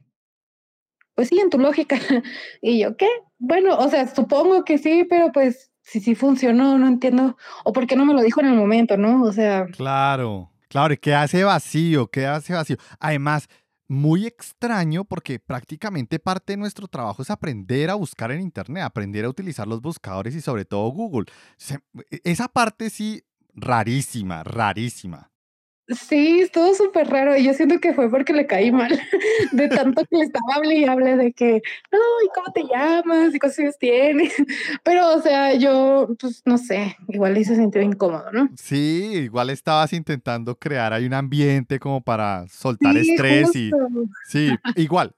pues 1.23 1.29
sí, 1.29 1.39
en 1.39 1.49
tu 1.49 1.57
lógica. 1.57 1.97
Y 2.61 2.79
yo, 2.79 2.97
¿qué? 2.97 3.07
Bueno, 3.39 3.77
o 3.77 3.89
sea, 3.89 4.13
supongo 4.13 4.65
que 4.65 4.77
sí, 4.77 5.05
pero 5.09 5.31
pues 5.31 5.71
si 5.81 6.01
sí 6.01 6.15
funcionó, 6.15 6.77
no 6.77 6.87
entiendo. 6.87 7.37
O 7.63 7.71
por 7.71 7.87
qué 7.87 7.95
no 7.95 8.05
me 8.05 8.13
lo 8.13 8.21
dijo 8.21 8.41
en 8.41 8.47
el 8.47 8.55
momento, 8.55 8.97
¿no? 8.97 9.23
O 9.23 9.31
sea. 9.31 9.65
Claro, 9.67 10.51
claro, 10.67 10.93
y 10.93 10.97
que 10.97 11.15
hace 11.15 11.43
vacío, 11.45 12.07
que 12.07 12.25
hace 12.25 12.53
vacío. 12.53 12.75
Además, 12.99 13.47
muy 13.87 14.25
extraño 14.25 15.05
porque 15.05 15.39
prácticamente 15.39 16.19
parte 16.19 16.53
de 16.53 16.57
nuestro 16.57 16.87
trabajo 16.87 17.21
es 17.21 17.29
aprender 17.29 17.89
a 17.89 17.95
buscar 17.95 18.31
en 18.31 18.41
Internet, 18.41 18.83
aprender 18.83 19.23
a 19.23 19.29
utilizar 19.29 19.67
los 19.67 19.81
buscadores 19.81 20.35
y 20.35 20.41
sobre 20.41 20.65
todo 20.65 20.89
Google. 20.89 21.25
E, 22.11 22.19
esa 22.25 22.49
parte 22.49 22.89
sí, 22.89 23.23
rarísima, 23.53 24.43
rarísima. 24.43 25.32
Sí, 25.89 26.39
estuvo 26.39 26.73
súper 26.73 27.09
raro. 27.09 27.35
Y 27.35 27.43
yo 27.43 27.53
siento 27.53 27.79
que 27.79 27.93
fue 27.93 28.09
porque 28.09 28.33
le 28.33 28.47
caí 28.47 28.71
mal. 28.71 28.89
De 29.51 29.67
tanto 29.67 30.03
que 30.09 30.17
le 30.17 30.23
estaba 30.23 30.55
hablando 30.55 30.79
y 30.79 30.85
hable 30.85 31.17
de 31.17 31.33
que, 31.33 31.61
no, 31.91 31.99
¿y 32.23 32.29
cómo 32.33 32.51
te 32.53 32.63
llamas? 32.63 33.35
¿Y 33.35 33.39
cosas 33.39 33.77
tienes? 33.77 34.33
Pero, 34.83 35.13
o 35.15 35.21
sea, 35.21 35.53
yo, 35.55 36.07
pues, 36.19 36.41
no 36.45 36.57
sé, 36.57 36.95
igual 37.09 37.35
se 37.43 37.55
sintió 37.55 37.81
incómodo, 37.81 38.31
¿no? 38.31 38.49
Sí, 38.55 39.11
igual 39.15 39.49
estabas 39.49 39.91
intentando 39.93 40.57
crear 40.57 40.93
ahí 40.93 41.05
un 41.05 41.13
ambiente 41.13 41.79
como 41.79 42.01
para 42.01 42.47
soltar 42.47 42.95
estrés 42.97 43.55
y... 43.55 43.71
Sí, 44.27 44.49
igual. 44.75 45.13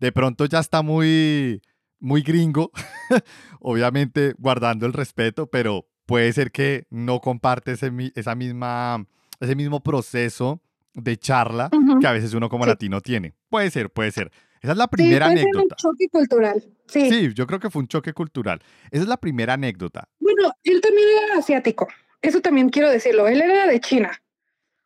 De 0.00 0.12
pronto 0.12 0.46
ya 0.46 0.58
está 0.58 0.82
muy, 0.82 1.62
muy 2.00 2.22
gringo, 2.22 2.72
obviamente 3.60 4.34
guardando 4.38 4.86
el 4.86 4.92
respeto, 4.92 5.46
pero 5.46 5.86
puede 6.06 6.32
ser 6.32 6.50
que 6.50 6.86
no 6.90 7.20
comparte 7.20 7.72
esa 7.72 8.34
misma 8.34 9.06
ese 9.42 9.56
mismo 9.56 9.82
proceso 9.82 10.60
de 10.94 11.16
charla 11.16 11.70
que 12.00 12.06
a 12.06 12.12
veces 12.12 12.34
uno 12.34 12.48
como 12.48 12.66
latino 12.66 13.00
tiene. 13.00 13.34
Puede 13.48 13.70
ser, 13.70 13.90
puede 13.90 14.10
ser. 14.12 14.30
Esa 14.60 14.72
es 14.72 14.78
la 14.78 14.86
primera 14.86 15.28
sí, 15.28 15.32
puede 15.32 15.42
anécdota. 15.42 15.76
Ser 15.76 15.88
un 15.88 15.96
choque 15.96 16.08
cultural. 16.08 16.64
Sí. 16.86 17.10
sí, 17.10 17.34
yo 17.34 17.46
creo 17.46 17.58
que 17.58 17.70
fue 17.70 17.80
un 17.80 17.88
choque 17.88 18.12
cultural. 18.12 18.60
Esa 18.90 19.02
es 19.02 19.08
la 19.08 19.16
primera 19.16 19.54
anécdota. 19.54 20.08
Bueno, 20.20 20.52
él 20.62 20.80
también 20.80 21.08
era 21.24 21.38
asiático. 21.38 21.88
Eso 22.20 22.40
también 22.40 22.68
quiero 22.68 22.88
decirlo. 22.88 23.26
Él 23.26 23.40
era 23.40 23.66
de 23.66 23.80
China. 23.80 24.22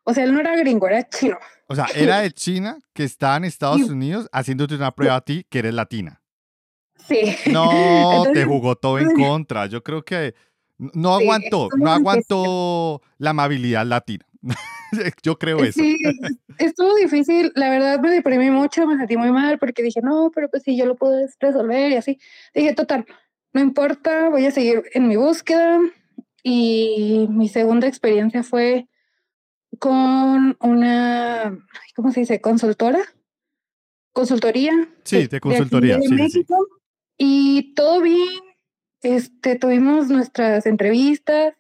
O 0.05 0.15
sea, 0.15 0.25
él 0.25 0.33
no 0.33 0.41
era 0.41 0.57
gringo, 0.57 0.87
era 0.87 1.07
chino. 1.09 1.37
O 1.67 1.75
sea, 1.75 1.87
era 1.95 2.21
de 2.21 2.31
China 2.31 2.79
que 2.95 3.03
está 3.03 3.37
en 3.37 3.45
Estados 3.45 3.83
Unidos 3.83 4.29
haciéndote 4.33 4.77
una 4.77 4.93
prueba 4.93 5.17
a 5.17 5.21
ti 5.21 5.45
que 5.51 5.59
eres 5.59 5.75
latina. 5.75 6.23
Sí. 7.09 7.37
No, 7.51 8.25
te 8.33 8.45
jugó 8.45 8.77
todo 8.77 9.01
en 9.01 9.11
contra. 9.15 9.67
Yo 9.67 9.83
creo 9.83 10.05
que 10.05 10.35
no 10.79 11.15
aguantó, 11.15 11.69
no 11.77 11.91
aguantó 11.91 13.03
la 13.19 13.31
amabilidad 13.31 13.85
latina. 13.85 14.25
Yo 15.23 15.39
creo 15.39 15.63
eso. 15.63 15.81
Sí, 15.81 15.97
estuvo 16.59 16.95
difícil. 16.95 17.53
La 17.55 17.71
verdad 17.71 18.01
me 18.01 18.11
deprimí 18.11 18.51
mucho, 18.51 18.87
me 18.87 18.97
sentí 18.97 19.17
muy 19.17 19.33
mal 19.33 19.59
porque 19.59 19.83
dije, 19.83 20.01
no, 20.03 20.31
pero 20.35 20.49
pues 20.49 20.63
sí, 20.63 20.77
yo 20.77 20.87
lo 20.87 20.97
puedo 20.97 21.27
resolver 21.41 21.93
y 21.93 21.97
así. 21.97 22.19
Dije, 22.55 22.75
total, 22.75 23.07
no 23.53 23.61
importa, 23.61 24.29
voy 24.29 24.47
a 24.47 24.51
seguir 24.51 24.85
en 24.93 25.09
mi 25.09 25.17
búsqueda. 25.17 25.81
Y 26.43 27.27
mi 27.31 27.49
segunda 27.49 27.89
experiencia 27.89 28.45
fue 28.45 28.87
con 29.81 30.57
una, 30.61 31.59
¿cómo 31.95 32.13
se 32.13 32.21
dice? 32.21 32.41
Consultora. 32.41 33.01
Consultoría. 34.13 34.73
Sí, 35.03 35.27
de, 35.27 35.41
consultoría. 35.41 35.99
sí, 36.01 36.47
Y 37.19 37.75
todo 37.75 38.01
bien. 38.01 38.41
Este, 39.03 39.57
tuvimos 39.57 40.09
nuestras 40.09 40.67
entrevistas 40.67 41.55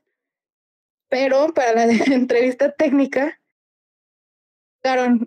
pero 1.09 1.53
para 1.55 1.87
la 1.87 1.93
entrevista 2.07 2.73
técnica, 2.73 3.39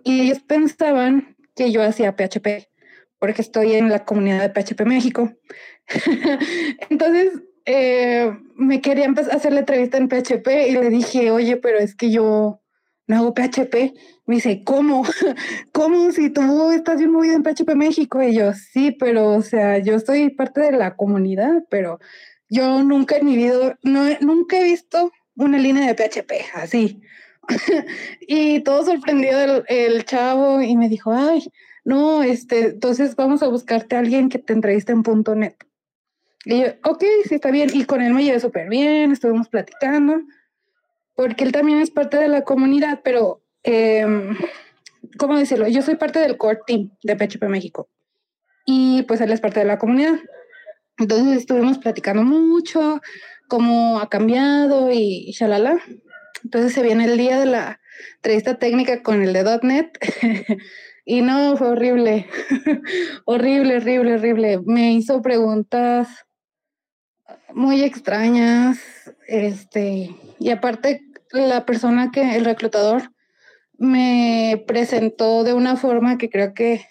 y 0.04 0.22
ellos 0.22 0.40
pensaban 0.40 1.36
que 1.54 1.70
yo 1.70 1.82
hacía 1.82 2.16
PHP, 2.16 2.68
porque 3.18 3.42
estoy 3.42 3.74
en 3.74 3.90
la 3.90 4.04
comunidad 4.04 4.40
de 4.40 4.48
PHP 4.48 4.86
México. 4.86 5.30
Entonces, 6.88 7.32
eh, 7.66 8.32
me 8.56 8.80
querían 8.80 9.18
hacer 9.18 9.52
la 9.52 9.60
entrevista 9.60 9.98
en 9.98 10.08
PHP 10.08 10.68
y 10.68 10.72
le 10.72 10.88
dije, 10.88 11.30
oye, 11.30 11.56
pero 11.56 11.78
es 11.78 11.94
que 11.94 12.10
yo 12.10 12.62
no 13.06 13.16
hago 13.16 13.34
PHP. 13.34 13.92
Me 14.24 14.36
dice, 14.36 14.62
¿cómo? 14.64 15.04
¿Cómo 15.72 16.10
si 16.12 16.30
tú 16.30 16.70
estás 16.70 16.98
bien 16.98 17.10
movido 17.10 17.34
en 17.34 17.42
PHP 17.42 17.74
México? 17.74 18.22
Y 18.22 18.34
yo, 18.34 18.54
sí, 18.54 18.92
pero, 18.92 19.32
o 19.32 19.42
sea, 19.42 19.78
yo 19.78 19.98
soy 20.00 20.30
parte 20.30 20.62
de 20.62 20.72
la 20.72 20.96
comunidad, 20.96 21.64
pero 21.68 21.98
yo 22.48 22.82
nunca 22.82 23.16
en 23.16 23.26
mi 23.26 23.36
vida, 23.36 23.78
no, 23.82 24.04
nunca 24.20 24.58
he 24.58 24.64
visto 24.64 25.12
una 25.36 25.58
línea 25.58 25.86
de 25.86 25.94
PHP, 25.94 26.32
así. 26.54 27.00
y 28.20 28.60
todo 28.60 28.84
sorprendido 28.84 29.40
el, 29.40 29.64
el, 29.68 30.04
chavo 30.04 30.60
y 30.60 30.76
me 30.76 30.88
dijo, 30.88 31.12
ay, 31.12 31.50
no, 31.84 32.22
este, 32.22 32.68
entonces 32.68 33.16
vamos 33.16 33.42
a 33.42 33.48
buscarte 33.48 33.96
a 33.96 34.00
alguien 34.00 34.28
que 34.28 34.38
te 34.38 34.52
entreviste 34.52 34.92
en 34.92 35.02
punto 35.02 35.34
net. 35.34 35.56
Y 36.44 36.60
yo, 36.62 36.66
ok, 36.84 37.04
sí, 37.28 37.34
está 37.34 37.50
bien. 37.50 37.70
Y 37.72 37.84
con 37.84 38.00
él 38.02 38.14
me 38.14 38.24
llevé 38.24 38.40
súper 38.40 38.68
bien, 38.68 39.12
estuvimos 39.12 39.48
platicando, 39.48 40.22
porque 41.14 41.44
él 41.44 41.52
también 41.52 41.78
es 41.80 41.90
parte 41.90 42.16
de 42.16 42.28
la 42.28 42.42
comunidad, 42.42 43.00
pero, 43.04 43.42
eh, 43.62 44.06
¿cómo 45.18 45.36
decirlo? 45.36 45.68
Yo 45.68 45.82
soy 45.82 45.96
parte 45.96 46.18
del 46.18 46.36
core 46.36 46.60
team 46.66 46.90
de 47.02 47.16
PHP 47.16 47.44
México. 47.48 47.88
Y 48.64 49.02
pues 49.02 49.20
él 49.20 49.32
es 49.32 49.40
parte 49.40 49.60
de 49.60 49.66
la 49.66 49.78
comunidad. 49.78 50.18
Entonces 50.98 51.38
estuvimos 51.38 51.78
platicando 51.78 52.22
mucho, 52.22 53.00
cómo 53.50 54.00
ha 54.00 54.08
cambiado 54.08 54.90
y 54.90 55.30
shalala. 55.32 55.78
Entonces 56.42 56.72
se 56.72 56.82
viene 56.82 57.04
el 57.04 57.18
día 57.18 57.38
de 57.38 57.44
la 57.44 57.80
entrevista 58.16 58.58
técnica 58.58 59.02
con 59.02 59.20
el 59.20 59.34
de 59.34 59.60
.NET 59.62 59.90
y 61.04 61.20
no, 61.20 61.58
fue 61.58 61.68
horrible, 61.68 62.26
horrible, 63.26 63.76
horrible, 63.76 64.14
horrible. 64.14 64.60
Me 64.64 64.92
hizo 64.92 65.20
preguntas 65.20 66.08
muy 67.52 67.82
extrañas, 67.82 68.78
este, 69.26 70.14
y 70.38 70.50
aparte 70.50 71.02
la 71.32 71.66
persona 71.66 72.10
que, 72.10 72.36
el 72.36 72.44
reclutador, 72.44 73.12
me 73.76 74.62
presentó 74.66 75.42
de 75.42 75.54
una 75.54 75.76
forma 75.76 76.18
que 76.18 76.30
creo 76.30 76.54
que 76.54 76.86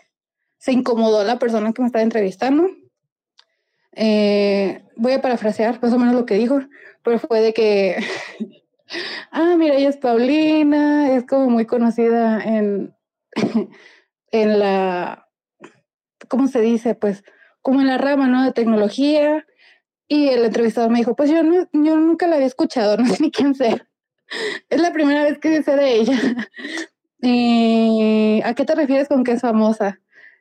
se 0.58 0.74
incomodó 0.74 1.24
la 1.24 1.40
persona 1.40 1.72
que 1.72 1.82
me 1.82 1.88
estaba 1.88 2.04
entrevistando. 2.04 2.68
Eh, 3.94 4.84
voy 4.96 5.14
a 5.14 5.22
parafrasear 5.22 5.82
más 5.82 5.94
o 5.94 6.00
menos 6.00 6.16
lo 6.16 6.26
que 6.26 6.36
dijo, 6.36 6.60
pero 7.04 7.20
fue 7.20 7.42
de 7.42 7.54
que, 7.54 7.98
ah, 9.32 9.56
mira, 9.58 9.76
ella 9.76 9.90
es 9.90 9.98
Paulina, 9.98 11.16
es 11.16 11.26
como 11.26 11.50
muy 11.50 11.66
conocida 11.66 12.44
en, 12.44 12.96
en 14.32 14.60
la, 14.60 15.28
¿cómo 16.28 16.48
se 16.48 16.62
dice? 16.62 16.96
Pues 16.96 17.24
como 17.62 17.82
en 17.82 17.88
la 17.88 17.98
rama, 17.98 18.28
¿no? 18.28 18.44
De 18.44 18.52
tecnología. 18.52 19.46
Y 20.08 20.30
el 20.30 20.44
entrevistador 20.44 20.90
me 20.90 21.00
dijo, 21.00 21.16
pues 21.16 21.30
yo, 21.30 21.44
no, 21.44 21.68
yo 21.72 21.96
nunca 21.96 22.28
la 22.28 22.36
había 22.36 22.48
escuchado, 22.48 22.98
no 22.98 23.06
sé 23.06 23.22
ni 23.22 23.32
quién 23.32 23.54
sea. 23.56 23.88
Es 24.70 24.82
la 24.82 24.94
primera 24.94 25.24
vez 25.24 25.40
que 25.40 25.62
sé 25.64 25.76
de 25.76 25.96
ella. 25.96 26.20
¿Y 27.22 28.42
a 28.44 28.54
qué 28.54 28.66
te 28.66 28.76
refieres 28.76 29.08
con 29.08 29.24
que 29.24 29.34
es 29.34 29.42
famosa? 29.42 30.00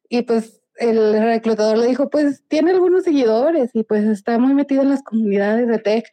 Y 0.09 0.23
pues 0.23 0.58
el 0.79 1.23
reclutador 1.23 1.79
le 1.79 1.87
dijo, 1.87 2.11
pues 2.11 2.43
tiene 2.49 2.71
algunos 2.71 3.05
seguidores 3.05 3.71
y 3.75 3.83
pues 3.83 4.05
está 4.05 4.39
muy 4.39 4.55
metido 4.55 4.83
en 4.83 4.91
las 4.91 5.03
comunidades 5.03 5.69
de 5.69 5.79
tech. 5.79 6.07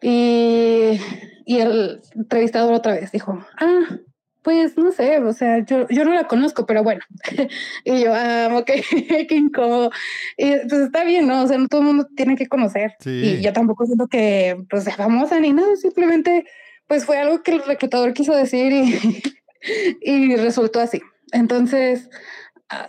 Y, 0.00 1.00
y 1.44 1.58
el 1.58 2.00
entrevistador 2.14 2.74
otra 2.74 2.94
vez 2.94 3.10
dijo, 3.10 3.44
ah, 3.60 3.98
pues 4.42 4.78
no 4.78 4.92
sé, 4.92 5.18
o 5.18 5.32
sea, 5.32 5.64
yo, 5.64 5.86
yo 5.88 6.04
no 6.04 6.14
la 6.14 6.26
conozco, 6.26 6.66
pero 6.66 6.82
bueno. 6.82 7.02
y 7.84 8.04
yo, 8.04 8.14
ah, 8.14 8.48
ok, 8.52 8.70
qué 9.28 9.34
incómodo. 9.34 9.90
Y 10.36 10.50
pues 10.68 10.82
está 10.82 11.04
bien, 11.04 11.26
¿no? 11.26 11.42
O 11.42 11.46
sea, 11.46 11.58
no 11.58 11.68
todo 11.68 11.80
el 11.80 11.86
mundo 11.88 12.08
tiene 12.16 12.36
que 12.36 12.46
conocer. 12.46 12.94
Y 13.04 13.40
yo 13.40 13.52
tampoco 13.52 13.86
siento 13.86 14.06
que 14.06 14.56
pues 14.70 14.84
sea 14.84 14.96
famosa 14.96 15.40
ni 15.40 15.52
nada, 15.52 15.76
simplemente 15.76 16.46
pues 16.86 17.04
fue 17.04 17.18
algo 17.18 17.42
que 17.42 17.52
el 17.52 17.62
reclutador 17.62 18.14
quiso 18.14 18.34
decir 18.34 18.72
y, 18.72 19.22
y 20.00 20.36
resultó 20.36 20.80
así. 20.80 21.02
Entonces, 21.32 22.08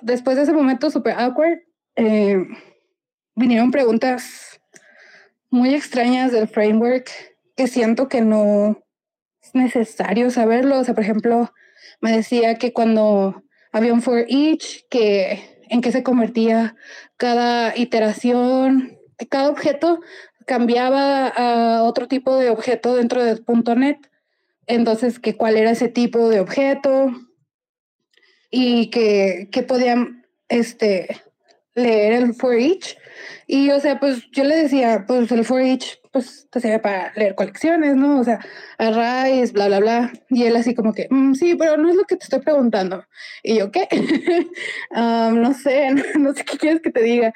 después 0.02 0.38
de 0.38 0.44
ese 0.44 0.54
momento 0.54 0.90
súper 0.90 1.14
awkward, 1.18 1.60
eh, 1.96 2.46
vinieron 3.36 3.72
preguntas 3.72 4.60
muy 5.50 5.74
extrañas 5.74 6.32
del 6.32 6.48
framework 6.48 7.10
que 7.56 7.68
siento 7.68 8.08
que 8.08 8.22
no 8.22 8.84
necesario 9.54 10.30
saberlo. 10.32 10.80
O 10.80 10.84
sea, 10.84 10.94
por 10.94 11.04
ejemplo, 11.04 11.52
me 12.02 12.12
decía 12.12 12.56
que 12.56 12.74
cuando 12.74 13.44
había 13.72 13.94
un 13.94 14.02
for 14.02 14.26
each, 14.28 14.86
que 14.90 15.62
en 15.70 15.82
qué 15.82 15.92
se 15.92 16.04
convertía 16.04 16.76
cada 17.18 17.76
iteración, 17.78 18.98
cada 19.30 19.50
objeto 19.50 20.00
cambiaba 20.46 21.28
a 21.28 21.84
otro 21.84 22.08
tipo 22.08 22.38
de 22.38 22.50
objeto 22.50 22.96
dentro 22.96 23.24
de 23.24 23.40
.NET. 23.76 23.98
Entonces, 24.66 25.20
que 25.20 25.36
cuál 25.36 25.58
era 25.58 25.72
ese 25.72 25.90
tipo 25.90 26.30
de 26.30 26.40
objeto 26.40 27.12
y 28.50 28.90
que, 28.90 29.50
que 29.52 29.64
podían 29.64 30.26
este, 30.48 31.22
leer 31.76 32.14
el 32.14 32.34
for 32.34 32.56
each. 32.56 32.98
Y, 33.48 33.72
o 33.72 33.80
sea, 33.80 34.00
pues 34.00 34.30
yo 34.32 34.44
le 34.44 34.56
decía, 34.56 35.06
pues 35.08 35.32
el 35.32 35.46
for 35.46 35.62
each 35.62 36.00
pues 36.12 36.48
te 36.50 36.60
sirve 36.60 36.80
para 36.80 37.12
leer 37.16 37.36
colecciones, 37.36 37.96
¿no? 37.96 38.20
O 38.20 38.24
sea, 38.24 38.40
arrays, 38.78 39.54
bla, 39.54 39.68
bla, 39.68 39.80
bla. 39.80 40.12
Y 40.30 40.46
él 40.46 40.56
así 40.56 40.74
como 40.74 40.94
que, 40.94 41.08
mm, 41.10 41.36
sí, 41.36 41.56
pero 41.56 41.78
no 41.78 41.90
es 41.90 41.96
lo 41.96 42.04
que 42.04 42.16
te 42.16 42.24
estoy 42.24 42.40
preguntando. 42.40 43.06
Y 43.44 43.60
yo, 43.60 43.72
¿qué? 43.72 43.88
no 44.92 45.54
sé, 45.54 45.92
no, 46.20 46.34
sé 46.34 46.46
qué 46.46 46.58
quieres 46.58 46.82
que 46.82 46.92
te 46.92 47.04
diga. 47.04 47.34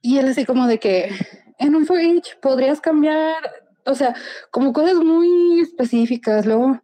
Y 0.00 0.18
él 0.18 0.28
así 0.28 0.44
como 0.46 0.66
de 0.66 0.78
que 0.78 1.10
en 1.58 1.74
un 1.74 1.86
for 1.86 2.00
each 2.00 2.38
podrías 2.40 2.80
cambiar, 2.80 3.36
o 3.84 3.94
sea, 3.94 4.14
como 4.50 4.72
cosas 4.72 4.94
muy 4.94 5.60
específicas. 5.60 6.46
Luego 6.46 6.80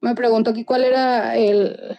me 0.00 0.14
preguntó 0.14 0.50
aquí 0.50 0.64
cuál 0.64 0.84
era 0.84 1.36
el, 1.36 1.98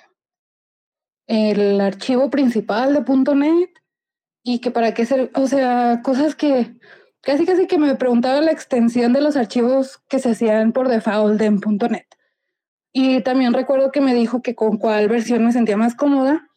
el 1.29 1.79
archivo 1.79 2.31
principal 2.31 2.93
de 2.93 3.35
.NET 3.35 3.69
y 4.43 4.59
que 4.59 4.71
para 4.71 4.95
qué 4.95 5.05
ser, 5.05 5.31
o 5.35 5.47
sea, 5.47 6.01
cosas 6.03 6.35
que 6.35 6.75
casi 7.21 7.45
casi 7.45 7.67
que 7.67 7.77
me 7.77 7.95
preguntaba 7.95 8.41
la 8.41 8.51
extensión 8.51 9.13
de 9.13 9.21
los 9.21 9.37
archivos 9.37 9.99
que 10.09 10.17
se 10.17 10.31
hacían 10.31 10.71
por 10.71 10.87
default 10.87 11.39
en 11.41 11.59
.NET. 11.89 12.07
Y 12.91 13.21
también 13.21 13.53
recuerdo 13.53 13.91
que 13.91 14.01
me 14.01 14.15
dijo 14.15 14.41
que 14.41 14.55
con 14.55 14.77
cuál 14.77 15.07
versión 15.07 15.45
me 15.45 15.51
sentía 15.51 15.77
más 15.77 15.93
cómoda. 15.93 16.49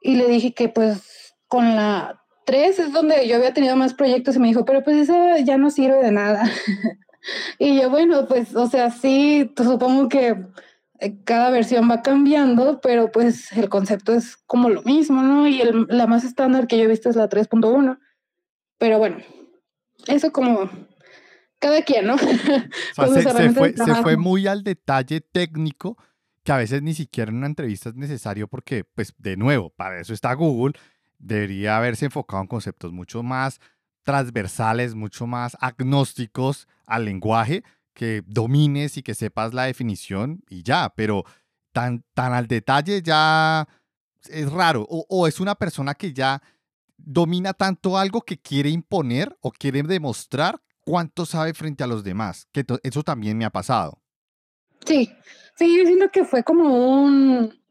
Y 0.00 0.14
le 0.14 0.28
dije 0.28 0.54
que 0.54 0.68
pues 0.68 1.34
con 1.48 1.74
la 1.74 2.22
3 2.46 2.78
es 2.78 2.92
donde 2.92 3.26
yo 3.26 3.36
había 3.36 3.52
tenido 3.52 3.74
más 3.74 3.94
proyectos 3.94 4.36
y 4.36 4.38
me 4.38 4.48
dijo, 4.48 4.64
pero 4.64 4.84
pues 4.84 4.96
esa 4.98 5.40
ya 5.40 5.58
no 5.58 5.68
sirve 5.70 6.00
de 6.00 6.12
nada. 6.12 6.44
y 7.58 7.80
yo, 7.80 7.90
bueno, 7.90 8.28
pues, 8.28 8.54
o 8.54 8.68
sea, 8.68 8.90
sí, 8.90 9.52
supongo 9.56 10.08
que 10.08 10.36
cada 11.24 11.50
versión 11.50 11.90
va 11.90 12.02
cambiando, 12.02 12.80
pero 12.80 13.10
pues 13.10 13.52
el 13.52 13.68
concepto 13.68 14.12
es 14.12 14.36
como 14.36 14.68
lo 14.68 14.82
mismo, 14.82 15.22
¿no? 15.22 15.48
Y 15.48 15.60
el, 15.60 15.86
la 15.88 16.06
más 16.06 16.24
estándar 16.24 16.66
que 16.66 16.78
yo 16.78 16.84
he 16.84 16.88
visto 16.88 17.08
es 17.08 17.16
la 17.16 17.28
3.1. 17.28 17.98
Pero 18.78 18.98
bueno, 18.98 19.18
eso 20.06 20.32
como 20.32 20.70
cada 21.58 21.82
quien, 21.82 22.06
¿no? 22.06 22.18
se, 22.18 23.52
fue, 23.52 23.74
se, 23.76 23.94
fue, 24.02 24.16
muy 24.16 24.46
al 24.46 24.62
detalle 24.62 25.20
técnico 25.20 25.96
que 26.42 26.52
a 26.52 26.56
veces 26.56 26.82
ni 26.82 26.94
siquiera 26.94 27.30
en 27.30 27.38
una 27.38 27.46
entrevista 27.46 27.90
es 27.90 27.96
necesario 27.96 28.48
porque, 28.48 28.84
pues, 28.84 29.14
de 29.18 29.36
nuevo, 29.36 29.70
para 29.70 30.00
eso 30.00 30.14
está 30.14 30.32
Google, 30.34 30.78
debería 31.18 31.76
haberse 31.76 32.06
enfocado 32.06 32.42
en 32.42 32.48
conceptos 32.48 32.92
mucho 32.92 33.22
más 33.22 33.60
transversales, 34.02 34.94
mucho 34.94 35.26
más 35.26 35.56
agnósticos 35.60 36.66
al 36.86 37.04
lenguaje, 37.04 37.62
que 37.94 38.22
domines 38.26 38.96
y 38.96 39.02
que 39.02 39.14
sepas 39.14 39.54
la 39.54 39.64
definición 39.64 40.42
y 40.48 40.62
ya, 40.62 40.92
pero 40.96 41.24
tan, 41.72 42.04
tan 42.14 42.32
al 42.32 42.46
detalle 42.46 43.02
ya 43.02 43.68
es 44.28 44.50
raro, 44.52 44.86
o, 44.88 45.06
o 45.08 45.26
es 45.26 45.40
una 45.40 45.54
persona 45.54 45.94
que 45.94 46.12
ya 46.12 46.42
domina 46.96 47.54
tanto 47.54 47.96
algo 47.96 48.20
que 48.22 48.38
quiere 48.38 48.70
imponer 48.70 49.36
o 49.40 49.50
quiere 49.50 49.82
demostrar 49.82 50.60
cuánto 50.80 51.26
sabe 51.26 51.54
frente 51.54 51.84
a 51.84 51.86
los 51.86 52.04
demás, 52.04 52.48
que 52.52 52.64
eso 52.82 53.02
también 53.02 53.38
me 53.38 53.44
ha 53.44 53.50
pasado. 53.50 54.02
Sí, 54.84 55.10
sí, 55.54 55.78
yo 55.78 55.86
siento 55.86 56.10
que 56.10 56.24
fue 56.24 56.42
como 56.42 56.92
un, 57.02 57.62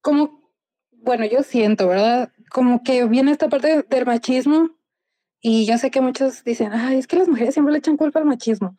como, 0.00 0.50
bueno, 0.90 1.24
yo 1.26 1.42
siento, 1.42 1.88
¿verdad? 1.88 2.32
Como 2.50 2.82
que 2.82 3.06
viene 3.06 3.32
esta 3.32 3.48
parte 3.48 3.82
del 3.88 4.06
machismo 4.06 4.70
y 5.40 5.66
yo 5.66 5.78
sé 5.78 5.90
que 5.90 6.00
muchos 6.00 6.44
dicen, 6.44 6.72
ay, 6.72 6.98
es 6.98 7.06
que 7.06 7.16
las 7.16 7.28
mujeres 7.28 7.54
siempre 7.54 7.72
le 7.72 7.78
echan 7.78 7.96
culpa 7.96 8.18
al 8.18 8.26
machismo, 8.26 8.76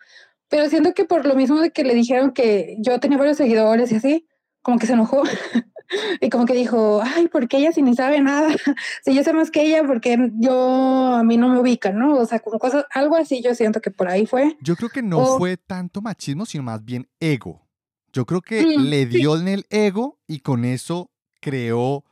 pero 0.54 0.70
siento 0.70 0.94
que 0.94 1.04
por 1.04 1.26
lo 1.26 1.34
mismo 1.34 1.60
de 1.60 1.72
que 1.72 1.84
le 1.84 1.96
dijeron 1.96 2.32
que 2.32 2.76
yo 2.78 3.00
tenía 3.00 3.18
varios 3.18 3.38
seguidores 3.38 3.92
y 3.92 3.96
así, 3.96 4.28
como 4.62 4.78
que 4.78 4.86
se 4.86 4.94
enojó 4.94 5.24
y 6.22 6.30
como 6.30 6.46
que 6.46 6.54
dijo, 6.54 7.02
ay, 7.04 7.28
¿por 7.28 7.48
qué 7.48 7.58
ella 7.58 7.72
si 7.72 7.82
ni 7.82 7.96
sabe 7.96 8.22
nada? 8.22 8.50
si 9.04 9.16
yo 9.16 9.24
sé 9.24 9.34
más 9.34 9.50
que 9.50 9.64
ella, 9.64 9.84
porque 9.84 10.16
yo 10.36 11.16
a 11.16 11.24
mí 11.24 11.38
no 11.38 11.50
me 11.50 11.60
ubica, 11.60 11.92
¿no? 11.92 12.18
O 12.18 12.26
sea, 12.28 12.38
como 12.38 12.60
cosas, 12.60 12.86
algo 12.92 13.16
así 13.16 13.42
yo 13.42 13.56
siento 13.56 13.82
que 13.82 13.90
por 13.90 14.08
ahí 14.08 14.28
fue. 14.28 14.56
Yo 14.62 14.76
creo 14.76 14.90
que 14.90 15.02
no 15.02 15.40
fue 15.40 15.58
tanto 15.58 16.04
machismo, 16.04 16.46
sino 16.46 16.66
más 16.66 16.86
bien 16.86 17.10
ego. 17.20 17.68
Yo 18.12 18.28
creo 18.28 18.42
que 18.42 18.78
mm, 18.78 18.82
le 18.84 19.08
dio 19.08 19.36
en 19.36 19.48
el 19.48 19.66
ego 19.72 20.20
y 20.28 20.42
con 20.42 20.66
eso 20.66 21.10
creó 21.42 22.06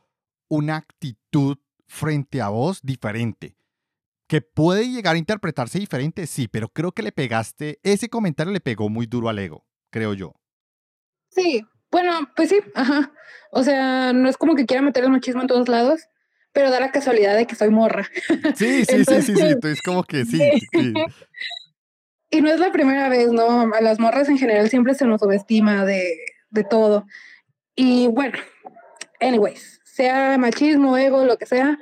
una 0.48 0.78
actitud 0.78 1.58
frente 1.86 2.42
a 2.42 2.48
vos 2.48 2.80
diferente. 2.82 3.54
Que 4.32 4.40
puede 4.40 4.88
llegar 4.88 5.14
a 5.14 5.18
interpretarse 5.18 5.78
diferente, 5.78 6.26
sí, 6.26 6.48
pero 6.48 6.70
creo 6.70 6.92
que 6.92 7.02
le 7.02 7.12
pegaste, 7.12 7.80
ese 7.82 8.08
comentario 8.08 8.50
le 8.50 8.60
pegó 8.60 8.88
muy 8.88 9.04
duro 9.04 9.28
al 9.28 9.38
ego, 9.38 9.66
creo 9.90 10.14
yo. 10.14 10.32
Sí, 11.28 11.66
bueno, 11.90 12.12
pues 12.34 12.48
sí, 12.48 12.60
ajá. 12.74 13.12
O 13.50 13.62
sea, 13.62 14.14
no 14.14 14.30
es 14.30 14.38
como 14.38 14.54
que 14.54 14.64
quiera 14.64 14.80
meter 14.80 15.04
el 15.04 15.10
machismo 15.10 15.42
en 15.42 15.48
todos 15.48 15.68
lados, 15.68 16.00
pero 16.54 16.70
da 16.70 16.80
la 16.80 16.92
casualidad 16.92 17.36
de 17.36 17.46
que 17.46 17.56
soy 17.56 17.68
morra. 17.68 18.08
Sí, 18.56 18.86
sí, 18.86 19.04
sí, 19.04 19.20
sí, 19.20 19.34
sí, 19.36 19.54
es 19.64 19.82
como 19.82 20.02
que 20.02 20.24
sí, 20.24 20.40
Y 22.30 22.40
no 22.40 22.50
es 22.50 22.58
la 22.58 22.72
primera 22.72 23.10
vez, 23.10 23.30
¿no? 23.32 23.70
A 23.74 23.82
las 23.82 24.00
morras 24.00 24.30
en 24.30 24.38
general 24.38 24.70
siempre 24.70 24.94
se 24.94 25.04
nos 25.04 25.20
subestima 25.20 25.84
de, 25.84 26.16
de 26.48 26.64
todo. 26.64 27.04
Y 27.76 28.08
bueno, 28.08 28.38
anyways, 29.20 29.82
sea 29.84 30.38
machismo, 30.38 30.96
ego, 30.96 31.26
lo 31.26 31.36
que 31.36 31.44
sea, 31.44 31.78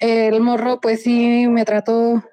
el 0.00 0.40
morro 0.40 0.80
pues 0.80 1.02
sí 1.02 1.46
me 1.46 1.64
trató 1.64 2.24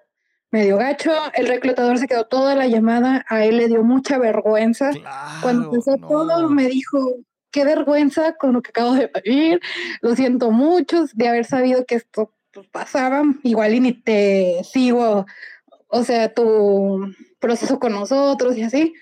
medio 0.51 0.77
gacho. 0.77 1.11
El 1.33 1.47
reclutador 1.47 1.97
se 1.97 2.07
quedó 2.07 2.25
toda 2.25 2.55
la 2.55 2.67
llamada, 2.67 3.25
a 3.29 3.45
él 3.45 3.57
le 3.57 3.67
dio 3.67 3.83
mucha 3.83 4.17
vergüenza. 4.17 4.91
Cuando 5.41 5.65
empezó 5.65 5.97
todo, 5.97 6.49
me 6.49 6.67
dijo, 6.67 7.17
qué 7.51 7.65
vergüenza 7.65 8.35
con 8.35 8.53
lo 8.53 8.61
que 8.61 8.69
acabo 8.69 8.93
de 8.93 9.11
vivir, 9.23 9.59
lo 10.01 10.15
siento 10.15 10.51
mucho 10.51 11.05
de 11.13 11.27
haber 11.27 11.45
sabido 11.45 11.85
que 11.85 11.95
esto 11.95 12.33
pues, 12.51 12.67
pasaba, 12.67 13.23
igual 13.43 13.73
y 13.73 13.79
ni 13.79 13.93
te 13.93 14.61
sigo, 14.63 15.25
o 15.87 16.03
sea, 16.03 16.33
tu 16.33 17.13
proceso 17.39 17.79
con 17.79 17.93
nosotros 17.93 18.57
y 18.57 18.63
así. 18.63 18.93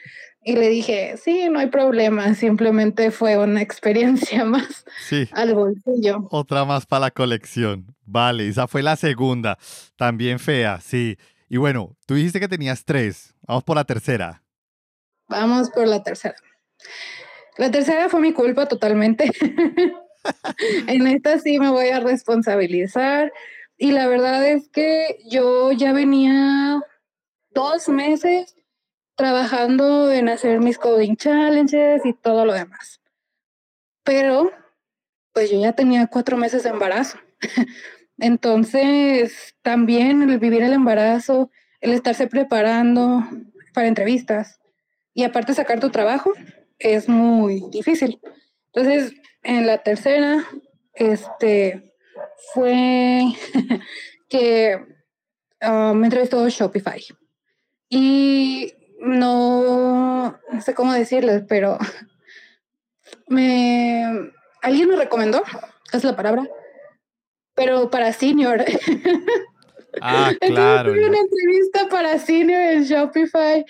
Y 0.47 0.55
le 0.55 0.69
dije, 0.69 1.15
sí, 1.17 1.49
no 1.49 1.59
hay 1.59 1.67
problema, 1.67 2.35
simplemente 2.35 3.09
fue 3.09 3.37
una 3.37 3.61
experiencia 3.63 4.45
más 4.45 4.85
sí. 5.07 5.27
al 5.31 5.55
bolsillo. 5.55 6.27
Otra 6.29 6.65
más 6.65 6.85
para 6.85 7.07
la 7.07 7.11
colección. 7.11 7.94
Vale, 8.05 8.47
esa 8.47 8.67
fue 8.67 8.83
la 8.83 8.95
segunda, 8.95 9.57
también 9.95 10.39
fea, 10.39 10.79
sí. 10.79 11.17
Y 11.49 11.57
bueno, 11.57 11.95
tú 12.05 12.15
dijiste 12.15 12.39
que 12.39 12.47
tenías 12.47 12.85
tres. 12.85 13.33
Vamos 13.41 13.63
por 13.63 13.75
la 13.75 13.83
tercera. 13.83 14.43
Vamos 15.27 15.69
por 15.71 15.87
la 15.87 16.03
tercera. 16.03 16.35
La 17.57 17.71
tercera 17.71 18.09
fue 18.09 18.19
mi 18.21 18.33
culpa 18.33 18.67
totalmente. 18.67 19.31
en 20.87 21.07
esta 21.07 21.39
sí 21.39 21.59
me 21.59 21.69
voy 21.69 21.89
a 21.89 21.99
responsabilizar. 21.99 23.31
Y 23.77 23.91
la 23.91 24.07
verdad 24.07 24.47
es 24.47 24.69
que 24.69 25.19
yo 25.25 25.71
ya 25.71 25.93
venía 25.93 26.81
dos 27.51 27.89
meses 27.89 28.55
trabajando 29.15 30.11
en 30.11 30.29
hacer 30.29 30.59
mis 30.59 30.77
coding 30.77 31.15
challenges 31.15 32.05
y 32.05 32.13
todo 32.13 32.45
lo 32.45 32.53
demás. 32.53 33.01
Pero, 34.03 34.51
pues 35.33 35.49
yo 35.49 35.59
ya 35.59 35.73
tenía 35.73 36.07
cuatro 36.07 36.37
meses 36.37 36.63
de 36.63 36.69
embarazo. 36.69 37.17
Entonces, 38.17 39.55
también 39.61 40.21
el 40.21 40.39
vivir 40.39 40.63
el 40.63 40.73
embarazo, 40.73 41.51
el 41.81 41.91
estarse 41.93 42.27
preparando 42.27 43.23
para 43.73 43.87
entrevistas 43.87 44.59
y 45.13 45.23
aparte 45.23 45.53
sacar 45.53 45.79
tu 45.79 45.89
trabajo 45.89 46.31
es 46.79 47.09
muy 47.09 47.63
difícil. 47.71 48.19
Entonces, 48.73 49.13
en 49.43 49.67
la 49.67 49.83
tercera, 49.83 50.43
este, 50.93 51.93
fue 52.53 53.23
que 54.29 54.79
ah, 55.61 55.93
me 55.95 56.07
entrevistó 56.07 56.47
Shopify. 56.49 57.01
Y 57.89 58.73
no, 58.99 60.39
sé 60.61 60.73
cómo 60.73 60.93
decirles, 60.93 61.43
pero 61.47 61.77
me, 63.27 64.31
alguien 64.61 64.89
me 64.89 64.95
recomendó, 64.95 65.43
es 65.93 66.03
la 66.03 66.15
palabra, 66.15 66.47
pero 67.55 67.89
para 67.89 68.13
senior. 68.13 68.63
Ah, 70.01 70.31
claro. 70.41 70.91
Tuve 70.91 71.07
una 71.07 71.19
entrevista 71.19 71.87
para 71.89 72.19
senior 72.19 72.61
en 72.61 72.83
Shopify 72.83 73.65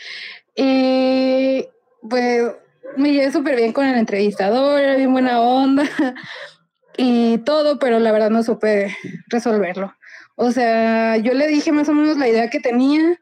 y 0.55 1.65
pues 2.09 2.51
me 2.97 3.11
llevé 3.11 3.31
súper 3.31 3.55
bien 3.55 3.73
con 3.73 3.85
el 3.85 3.95
entrevistador, 3.95 4.79
era 4.79 4.95
bien 4.95 5.11
buena 5.11 5.41
onda 5.41 5.83
y 6.97 7.37
todo, 7.39 7.79
pero 7.79 7.99
la 7.99 8.11
verdad 8.11 8.29
no 8.29 8.43
supe 8.43 8.95
resolverlo. 9.27 9.93
O 10.35 10.51
sea, 10.51 11.17
yo 11.17 11.33
le 11.33 11.47
dije 11.47 11.71
más 11.71 11.89
o 11.89 11.93
menos 11.93 12.17
la 12.17 12.27
idea 12.27 12.49
que 12.49 12.59
tenía, 12.59 13.21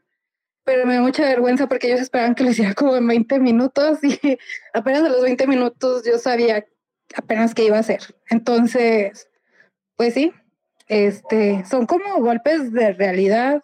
pero 0.63 0.85
me 0.85 0.95
da 0.95 1.01
mucha 1.01 1.23
vergüenza 1.23 1.67
porque 1.67 1.87
ellos 1.87 2.01
esperaban 2.01 2.35
que 2.35 2.43
lo 2.43 2.51
hiciera 2.51 2.73
como 2.73 2.95
en 2.95 3.07
20 3.07 3.39
minutos 3.39 3.99
y 4.03 4.19
apenas 4.73 5.03
a 5.03 5.09
los 5.09 5.21
20 5.21 5.47
minutos 5.47 6.03
yo 6.05 6.17
sabía 6.17 6.65
apenas 7.15 7.53
qué 7.53 7.65
iba 7.65 7.77
a 7.77 7.81
hacer. 7.81 8.01
Entonces, 8.29 9.29
pues 9.95 10.13
sí, 10.13 10.33
este, 10.93 11.65
son 11.65 11.87
como 11.87 12.19
golpes 12.19 12.71
de 12.71 12.93
realidad 12.93 13.63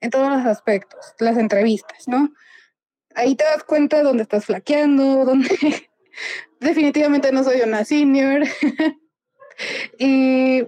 en 0.00 0.10
todos 0.10 0.28
los 0.28 0.44
aspectos, 0.44 1.14
las 1.20 1.36
entrevistas, 1.36 2.08
¿no? 2.08 2.30
Ahí 3.14 3.36
te 3.36 3.44
das 3.44 3.62
cuenta 3.62 3.98
de 3.98 4.02
dónde 4.02 4.24
estás 4.24 4.46
flaqueando, 4.46 5.24
donde 5.24 5.88
definitivamente 6.58 7.30
no 7.30 7.44
soy 7.44 7.60
una 7.60 7.84
senior. 7.84 8.42
y 9.98 10.64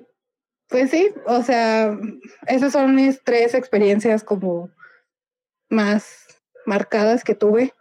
pues 0.68 0.90
sí, 0.90 1.10
o 1.26 1.42
sea, 1.42 1.98
esas 2.46 2.72
son 2.72 2.94
mis 2.94 3.22
tres 3.24 3.54
experiencias 3.54 4.22
como 4.22 4.70
más 5.68 6.40
marcadas 6.66 7.24
que 7.24 7.34
tuve 7.34 7.74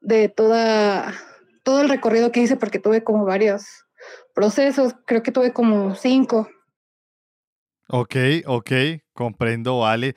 de 0.00 0.28
toda 0.28 1.14
todo 1.62 1.82
el 1.82 1.88
recorrido 1.88 2.32
que 2.32 2.40
hice 2.40 2.56
porque 2.56 2.80
tuve 2.80 3.04
como 3.04 3.24
varios 3.24 3.86
procesos, 4.34 4.94
creo 5.06 5.22
que 5.22 5.30
tuve 5.30 5.52
como 5.52 5.94
cinco. 5.94 6.48
Ok, 7.92 8.16
ok, 8.46 8.70
comprendo, 9.12 9.80
vale. 9.80 10.14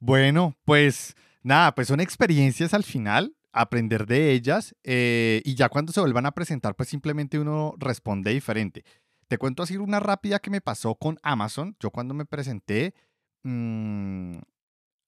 Bueno, 0.00 0.56
pues 0.64 1.14
nada, 1.42 1.74
pues 1.74 1.88
son 1.88 2.00
experiencias 2.00 2.72
al 2.72 2.82
final, 2.82 3.36
aprender 3.52 4.06
de 4.06 4.32
ellas 4.32 4.74
eh, 4.84 5.42
y 5.44 5.54
ya 5.54 5.68
cuando 5.68 5.92
se 5.92 6.00
vuelvan 6.00 6.24
a 6.24 6.32
presentar, 6.32 6.74
pues 6.76 6.88
simplemente 6.88 7.38
uno 7.38 7.74
responde 7.78 8.32
diferente. 8.32 8.84
Te 9.28 9.36
cuento 9.36 9.62
así 9.62 9.76
una 9.76 10.00
rápida 10.00 10.38
que 10.38 10.48
me 10.50 10.62
pasó 10.62 10.94
con 10.94 11.18
Amazon. 11.22 11.76
Yo 11.78 11.90
cuando 11.90 12.14
me 12.14 12.24
presenté 12.24 12.94
mm, 13.42 14.38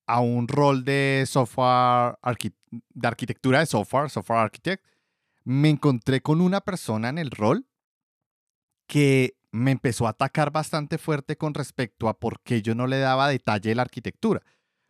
a 0.06 0.20
un 0.20 0.48
rol 0.48 0.84
de 0.84 1.24
software, 1.26 2.16
de 2.70 3.08
arquitectura 3.08 3.60
de 3.60 3.66
software, 3.66 4.10
software 4.10 4.40
architect, 4.40 4.84
me 5.44 5.70
encontré 5.70 6.20
con 6.20 6.42
una 6.42 6.60
persona 6.60 7.08
en 7.08 7.16
el 7.16 7.30
rol 7.30 7.66
que 8.86 9.35
me 9.52 9.70
empezó 9.70 10.06
a 10.06 10.10
atacar 10.10 10.50
bastante 10.50 10.98
fuerte 10.98 11.36
con 11.36 11.54
respecto 11.54 12.08
a 12.08 12.18
por 12.18 12.40
qué 12.40 12.62
yo 12.62 12.74
no 12.74 12.86
le 12.86 12.98
daba 12.98 13.28
detalle 13.28 13.70
de 13.70 13.74
la 13.74 13.82
arquitectura. 13.82 14.42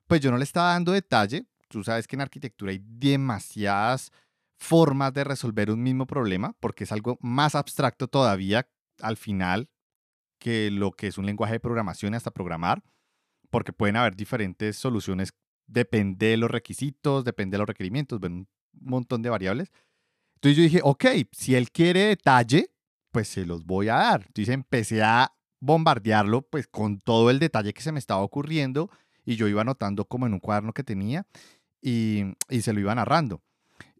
Pues 0.06 0.20
yo 0.20 0.30
no 0.30 0.38
le 0.38 0.44
estaba 0.44 0.72
dando 0.72 0.92
detalle. 0.92 1.46
Tú 1.68 1.84
sabes 1.84 2.06
que 2.06 2.16
en 2.16 2.22
arquitectura 2.22 2.72
hay 2.72 2.80
demasiadas 2.82 4.12
formas 4.58 5.12
de 5.12 5.24
resolver 5.24 5.70
un 5.70 5.82
mismo 5.82 6.06
problema 6.06 6.54
porque 6.60 6.84
es 6.84 6.92
algo 6.92 7.18
más 7.20 7.54
abstracto 7.54 8.08
todavía 8.08 8.68
al 9.00 9.16
final 9.16 9.68
que 10.38 10.70
lo 10.70 10.92
que 10.92 11.08
es 11.08 11.18
un 11.18 11.26
lenguaje 11.26 11.54
de 11.54 11.60
programación 11.60 12.14
hasta 12.14 12.30
programar, 12.30 12.82
porque 13.50 13.72
pueden 13.72 13.96
haber 13.96 14.16
diferentes 14.16 14.76
soluciones, 14.76 15.34
depende 15.66 16.26
de 16.28 16.36
los 16.36 16.50
requisitos, 16.50 17.24
depende 17.24 17.54
de 17.54 17.58
los 17.58 17.68
requerimientos, 17.68 18.20
ven 18.20 18.32
un 18.32 18.48
montón 18.72 19.22
de 19.22 19.30
variables. 19.30 19.72
Entonces 20.34 20.56
yo 20.56 20.62
dije, 20.62 20.80
ok, 20.82 21.04
si 21.32 21.54
él 21.54 21.70
quiere 21.70 22.00
detalle, 22.00 22.70
pues 23.16 23.28
se 23.28 23.46
los 23.46 23.64
voy 23.64 23.88
a 23.88 23.94
dar. 23.94 24.24
Entonces 24.26 24.52
empecé 24.52 25.02
a 25.02 25.32
bombardearlo 25.58 26.42
pues 26.42 26.66
con 26.66 26.98
todo 26.98 27.30
el 27.30 27.38
detalle 27.38 27.72
que 27.72 27.80
se 27.80 27.90
me 27.90 27.98
estaba 27.98 28.20
ocurriendo 28.20 28.90
y 29.24 29.36
yo 29.36 29.48
iba 29.48 29.62
anotando 29.62 30.04
como 30.04 30.26
en 30.26 30.34
un 30.34 30.38
cuaderno 30.38 30.74
que 30.74 30.84
tenía 30.84 31.26
y, 31.80 32.24
y 32.50 32.60
se 32.60 32.74
lo 32.74 32.80
iba 32.80 32.94
narrando. 32.94 33.40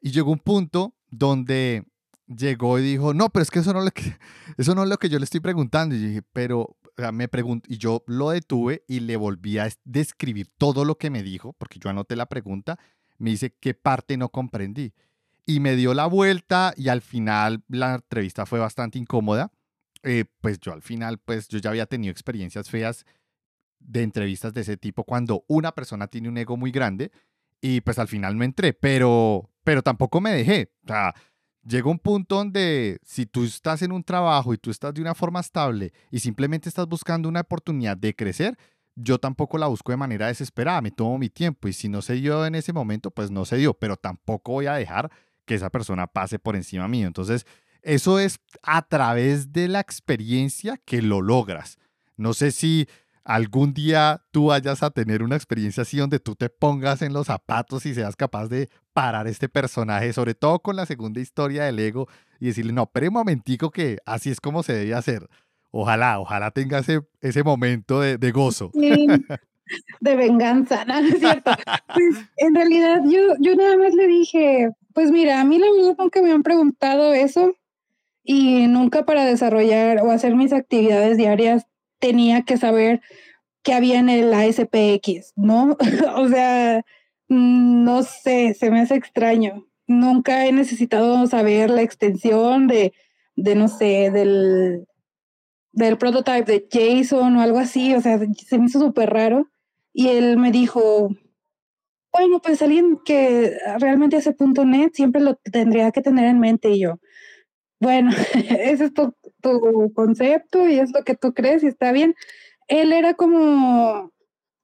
Y 0.02 0.10
llegó 0.10 0.32
un 0.32 0.38
punto 0.38 0.94
donde 1.08 1.86
llegó 2.26 2.78
y 2.78 2.82
dijo, 2.82 3.14
no, 3.14 3.30
pero 3.30 3.42
es 3.42 3.50
que 3.50 3.60
eso 3.60 3.72
no, 3.72 3.78
es 3.78 3.86
lo 3.86 3.90
que, 3.90 4.18
eso 4.58 4.74
no 4.74 4.82
es 4.82 4.90
lo 4.90 4.98
que 4.98 5.08
yo 5.08 5.18
le 5.18 5.24
estoy 5.24 5.40
preguntando. 5.40 5.94
Y 5.94 6.20
pero 6.34 6.76
me 7.14 7.26
pregunto, 7.26 7.66
y 7.72 7.78
yo 7.78 8.04
lo 8.06 8.28
detuve 8.28 8.84
y 8.86 9.00
le 9.00 9.16
volví 9.16 9.56
a 9.56 9.70
describir 9.84 10.48
todo 10.58 10.84
lo 10.84 10.98
que 10.98 11.08
me 11.08 11.22
dijo, 11.22 11.54
porque 11.54 11.78
yo 11.78 11.88
anoté 11.88 12.16
la 12.16 12.26
pregunta, 12.26 12.78
me 13.16 13.30
dice, 13.30 13.56
¿qué 13.58 13.72
parte 13.72 14.18
no 14.18 14.28
comprendí? 14.28 14.92
Y 15.46 15.60
me 15.60 15.76
dio 15.76 15.94
la 15.94 16.06
vuelta 16.06 16.74
y 16.76 16.88
al 16.88 17.00
final 17.00 17.62
la 17.68 17.94
entrevista 17.94 18.46
fue 18.46 18.58
bastante 18.58 18.98
incómoda. 18.98 19.52
Eh, 20.02 20.24
pues 20.40 20.58
yo 20.60 20.72
al 20.72 20.82
final, 20.82 21.18
pues 21.18 21.48
yo 21.48 21.58
ya 21.58 21.70
había 21.70 21.86
tenido 21.86 22.10
experiencias 22.10 22.68
feas 22.68 23.06
de 23.78 24.02
entrevistas 24.02 24.52
de 24.52 24.62
ese 24.62 24.76
tipo 24.76 25.04
cuando 25.04 25.44
una 25.48 25.72
persona 25.72 26.08
tiene 26.08 26.28
un 26.28 26.38
ego 26.38 26.56
muy 26.56 26.70
grande 26.70 27.12
y 27.60 27.80
pues 27.80 27.98
al 27.98 28.08
final 28.08 28.36
no 28.36 28.44
entré, 28.44 28.72
pero, 28.74 29.50
pero 29.64 29.82
tampoco 29.82 30.20
me 30.20 30.32
dejé. 30.32 30.72
O 30.84 30.88
sea, 30.88 31.14
llega 31.66 31.90
un 31.90 31.98
punto 31.98 32.36
donde 32.36 32.98
si 33.02 33.26
tú 33.26 33.44
estás 33.44 33.82
en 33.82 33.92
un 33.92 34.04
trabajo 34.04 34.54
y 34.54 34.58
tú 34.58 34.70
estás 34.70 34.94
de 34.94 35.00
una 35.00 35.14
forma 35.14 35.40
estable 35.40 35.92
y 36.10 36.20
simplemente 36.20 36.68
estás 36.68 36.86
buscando 36.86 37.28
una 37.28 37.40
oportunidad 37.40 37.96
de 37.96 38.14
crecer, 38.14 38.56
yo 38.94 39.18
tampoco 39.18 39.58
la 39.58 39.66
busco 39.66 39.92
de 39.92 39.98
manera 39.98 40.28
desesperada, 40.28 40.80
me 40.80 40.90
tomo 40.90 41.18
mi 41.18 41.28
tiempo 41.28 41.68
y 41.68 41.72
si 41.72 41.88
no 41.88 42.00
se 42.02 42.14
dio 42.14 42.46
en 42.46 42.54
ese 42.54 42.72
momento, 42.72 43.10
pues 43.10 43.30
no 43.30 43.44
se 43.44 43.56
dio, 43.56 43.74
pero 43.74 43.96
tampoco 43.96 44.52
voy 44.52 44.66
a 44.66 44.74
dejar 44.74 45.10
que 45.46 45.54
esa 45.54 45.70
persona 45.70 46.06
pase 46.06 46.38
por 46.38 46.56
encima 46.56 46.88
mío. 46.88 47.06
Entonces, 47.06 47.46
eso 47.82 48.18
es 48.18 48.40
a 48.62 48.82
través 48.82 49.52
de 49.52 49.68
la 49.68 49.80
experiencia 49.80 50.76
que 50.84 51.00
lo 51.00 51.22
logras. 51.22 51.78
No 52.16 52.34
sé 52.34 52.50
si 52.50 52.88
algún 53.24 53.74
día 53.74 54.22
tú 54.30 54.46
vayas 54.46 54.82
a 54.82 54.90
tener 54.90 55.22
una 55.22 55.36
experiencia 55.36 55.82
así 55.82 55.98
donde 55.98 56.20
tú 56.20 56.36
te 56.36 56.48
pongas 56.48 57.02
en 57.02 57.12
los 57.12 57.26
zapatos 57.26 57.84
y 57.86 57.94
seas 57.94 58.14
capaz 58.14 58.48
de 58.48 58.70
parar 58.92 59.26
este 59.26 59.48
personaje, 59.48 60.12
sobre 60.12 60.34
todo 60.34 60.60
con 60.60 60.76
la 60.76 60.86
segunda 60.86 61.20
historia 61.20 61.64
del 61.64 61.78
ego 61.78 62.08
y 62.40 62.46
decirle, 62.46 62.72
no, 62.72 62.86
pero 62.86 63.08
un 63.08 63.14
momentico 63.14 63.70
que 63.70 63.98
así 64.06 64.30
es 64.30 64.40
como 64.40 64.62
se 64.62 64.72
debe 64.72 64.94
hacer. 64.94 65.28
Ojalá, 65.70 66.18
ojalá 66.20 66.50
tenga 66.52 66.78
ese, 66.78 67.02
ese 67.20 67.42
momento 67.42 68.00
de, 68.00 68.30
gozo. 68.30 68.70
de 70.00 70.16
venganza, 70.16 70.84
¿no? 70.86 70.98
es 70.98 71.18
cierto. 71.18 71.50
Pues 71.94 72.16
en 72.36 72.54
realidad 72.54 73.02
yo, 73.04 73.34
yo 73.40 73.54
nada 73.54 73.76
más 73.76 73.94
le 73.94 74.06
dije, 74.06 74.70
pues 74.94 75.10
mira, 75.10 75.40
a 75.40 75.44
mí 75.44 75.58
la 75.58 75.66
verdad 75.70 75.96
nunca 75.98 76.22
me 76.22 76.32
han 76.32 76.42
preguntado 76.42 77.14
eso 77.14 77.54
y 78.24 78.66
nunca 78.66 79.04
para 79.04 79.24
desarrollar 79.24 80.00
o 80.02 80.10
hacer 80.10 80.34
mis 80.34 80.52
actividades 80.52 81.16
diarias 81.16 81.66
tenía 81.98 82.42
que 82.42 82.56
saber 82.56 83.00
qué 83.62 83.74
había 83.74 83.98
en 83.98 84.08
el 84.08 84.32
ASPX, 84.32 85.32
¿no? 85.36 85.76
o 86.16 86.28
sea, 86.28 86.84
no 87.28 88.02
sé, 88.02 88.54
se 88.54 88.70
me 88.70 88.80
hace 88.80 88.94
extraño. 88.94 89.66
Nunca 89.86 90.46
he 90.46 90.52
necesitado 90.52 91.26
saber 91.26 91.70
la 91.70 91.82
extensión 91.82 92.66
de, 92.66 92.92
de 93.36 93.54
no 93.54 93.68
sé, 93.68 94.10
del, 94.10 94.86
del 95.72 95.98
prototype 95.98 96.44
de 96.44 96.66
JSON 96.70 97.36
o 97.36 97.42
algo 97.42 97.58
así, 97.58 97.94
o 97.94 98.00
sea, 98.00 98.18
se 98.18 98.58
me 98.58 98.66
hizo 98.66 98.80
súper 98.80 99.10
raro. 99.10 99.48
Y 99.98 100.08
él 100.08 100.36
me 100.36 100.52
dijo, 100.52 101.08
bueno, 102.12 102.42
pues 102.42 102.60
alguien 102.60 102.98
que 103.02 103.56
realmente 103.78 104.18
hace 104.18 104.32
punto 104.32 104.66
.NET 104.66 104.92
siempre 104.92 105.22
lo 105.22 105.36
tendría 105.36 105.90
que 105.90 106.02
tener 106.02 106.26
en 106.26 106.38
mente 106.38 106.68
y 106.68 106.80
yo, 106.80 106.98
bueno, 107.80 108.10
ese 108.60 108.84
es 108.84 108.92
tu, 108.92 109.14
tu, 109.40 109.90
concepto 109.94 110.68
y 110.68 110.78
es 110.78 110.92
lo 110.92 111.02
que 111.02 111.14
tú 111.14 111.32
crees 111.32 111.62
y 111.62 111.68
está 111.68 111.92
bien. 111.92 112.14
Él 112.68 112.92
era 112.92 113.14
como 113.14 114.12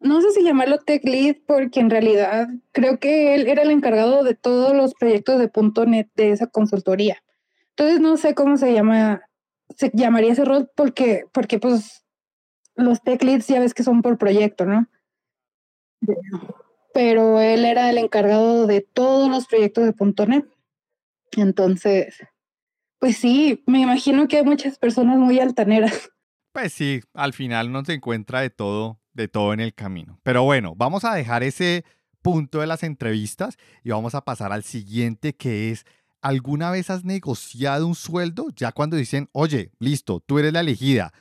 no 0.00 0.20
sé 0.20 0.32
si 0.32 0.42
llamarlo 0.44 0.80
tech 0.80 1.02
lead, 1.02 1.36
porque 1.46 1.80
en 1.80 1.88
realidad 1.88 2.48
creo 2.72 2.98
que 2.98 3.34
él 3.34 3.46
era 3.46 3.62
el 3.62 3.70
encargado 3.70 4.24
de 4.24 4.34
todos 4.34 4.74
los 4.76 4.92
proyectos 4.92 5.38
de 5.38 5.50
.NET 5.86 6.10
de 6.14 6.32
esa 6.32 6.46
consultoría. 6.46 7.22
Entonces 7.70 8.00
no 8.00 8.18
sé 8.18 8.34
cómo 8.34 8.58
se 8.58 8.74
llama, 8.74 9.22
se 9.78 9.90
llamaría 9.94 10.32
ese 10.32 10.44
rol 10.44 10.70
porque, 10.76 11.24
porque 11.32 11.58
pues 11.58 12.04
los 12.74 13.00
tech 13.02 13.22
leads 13.22 13.46
ya 13.46 13.60
ves 13.60 13.72
que 13.72 13.82
son 13.82 14.02
por 14.02 14.18
proyecto, 14.18 14.66
¿no? 14.66 14.88
Pero 16.94 17.40
él 17.40 17.64
era 17.64 17.88
el 17.90 17.98
encargado 17.98 18.66
de 18.66 18.80
todos 18.80 19.30
los 19.30 19.46
proyectos 19.46 19.84
de 19.84 20.26
.NET. 20.26 20.46
Entonces, 21.36 22.16
pues 22.98 23.16
sí, 23.16 23.62
me 23.66 23.80
imagino 23.80 24.28
que 24.28 24.38
hay 24.38 24.44
muchas 24.44 24.78
personas 24.78 25.18
muy 25.18 25.40
altaneras. 25.40 26.10
Pues 26.52 26.74
sí, 26.74 27.00
al 27.14 27.32
final 27.32 27.72
no 27.72 27.82
se 27.82 27.94
encuentra 27.94 28.42
de 28.42 28.50
todo, 28.50 29.00
de 29.14 29.26
todo 29.26 29.54
en 29.54 29.60
el 29.60 29.72
camino. 29.72 30.20
Pero 30.22 30.44
bueno, 30.44 30.74
vamos 30.76 31.02
a 31.04 31.14
dejar 31.14 31.42
ese 31.42 31.84
punto 32.20 32.60
de 32.60 32.66
las 32.66 32.82
entrevistas 32.82 33.56
y 33.82 33.90
vamos 33.90 34.14
a 34.14 34.20
pasar 34.20 34.52
al 34.52 34.62
siguiente 34.62 35.34
que 35.34 35.70
es 35.70 35.86
¿alguna 36.22 36.70
vez 36.70 36.88
has 36.88 37.04
negociado 37.04 37.86
un 37.86 37.94
sueldo? 37.94 38.46
Ya 38.56 38.72
cuando 38.72 38.96
dicen, 38.96 39.28
oye, 39.32 39.72
listo, 39.78 40.20
tú 40.20 40.38
eres 40.38 40.52
la 40.52 40.60
elegida. 40.60 41.12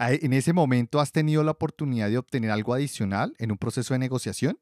¿En 0.00 0.32
ese 0.32 0.52
momento 0.52 1.00
has 1.00 1.10
tenido 1.10 1.42
la 1.42 1.50
oportunidad 1.50 2.08
de 2.08 2.18
obtener 2.18 2.52
algo 2.52 2.72
adicional 2.72 3.34
en 3.38 3.50
un 3.50 3.58
proceso 3.58 3.94
de 3.94 3.98
negociación? 3.98 4.58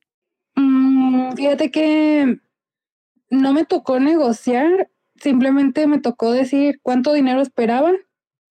Mm, 0.54 1.32
fíjate 1.32 1.70
que 1.70 2.40
no 3.28 3.52
me 3.52 3.64
tocó 3.64 4.00
negociar, 4.00 4.90
simplemente 5.16 5.86
me 5.86 6.00
tocó 6.00 6.32
decir 6.32 6.80
cuánto 6.82 7.12
dinero 7.12 7.42
esperaba 7.42 7.92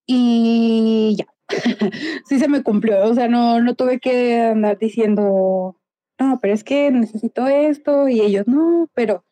y 0.06 1.16
ya. 1.18 1.26
sí 2.28 2.40
se 2.40 2.48
me 2.48 2.64
cumplió, 2.64 3.04
o 3.04 3.14
sea, 3.16 3.28
no, 3.28 3.62
no 3.62 3.76
tuve 3.76 4.00
que 4.00 4.42
andar 4.42 4.78
diciendo, 4.78 5.78
no, 6.20 6.40
pero 6.40 6.54
es 6.54 6.64
que 6.64 6.92
necesito 6.92 7.48
esto 7.48 8.08
y 8.08 8.22
ellos 8.22 8.48
no, 8.48 8.90
pero 8.94 9.26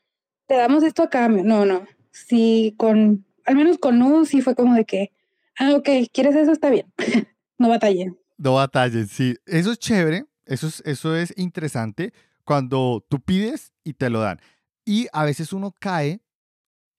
te 0.47 0.55
damos 0.55 0.83
esto 0.83 1.03
a 1.03 1.09
cambio. 1.09 1.43
No, 1.43 1.65
no. 1.65 1.85
Sí, 2.11 2.75
con, 2.77 3.25
al 3.45 3.55
menos 3.55 3.77
con 3.77 4.01
un 4.01 4.25
sí 4.25 4.41
fue 4.41 4.55
como 4.55 4.75
de 4.75 4.85
que, 4.85 5.11
ah, 5.59 5.73
ok, 5.75 5.89
¿quieres 6.11 6.35
eso? 6.35 6.51
Está 6.51 6.69
bien. 6.69 6.91
no 7.63 7.69
batallen. 7.69 8.19
No 8.37 8.55
batallen, 8.55 9.07
sí. 9.07 9.35
Eso 9.45 9.71
es 9.71 9.79
chévere, 9.79 10.25
eso 10.45 10.67
es, 10.67 10.83
eso 10.85 11.15
es 11.15 11.33
interesante 11.37 12.13
cuando 12.43 13.05
tú 13.09 13.21
pides 13.21 13.71
y 13.83 13.93
te 13.93 14.09
lo 14.09 14.19
dan. 14.19 14.39
Y 14.85 15.07
a 15.13 15.23
veces 15.23 15.53
uno 15.53 15.73
cae 15.79 16.21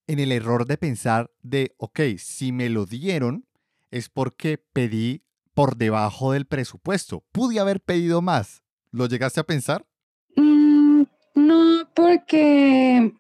en 0.07 0.18
el 0.18 0.33
error 0.33 0.66
de 0.66 0.79
pensar 0.79 1.31
de, 1.42 1.74
ok, 1.77 2.00
si 2.18 2.50
me 2.50 2.70
lo 2.70 2.87
dieron 2.87 3.46
es 3.90 4.09
porque 4.09 4.59
pedí 4.59 5.22
por 5.53 5.77
debajo 5.77 6.33
del 6.33 6.46
presupuesto. 6.46 7.22
Pude 7.31 7.61
haber 7.61 7.81
pedido 7.81 8.22
más. 8.22 8.62
¿Lo 8.90 9.07
llegaste 9.07 9.40
a 9.40 9.44
pensar? 9.44 9.85
Mm, 10.35 11.03
no, 11.35 11.88
porque 11.94 13.12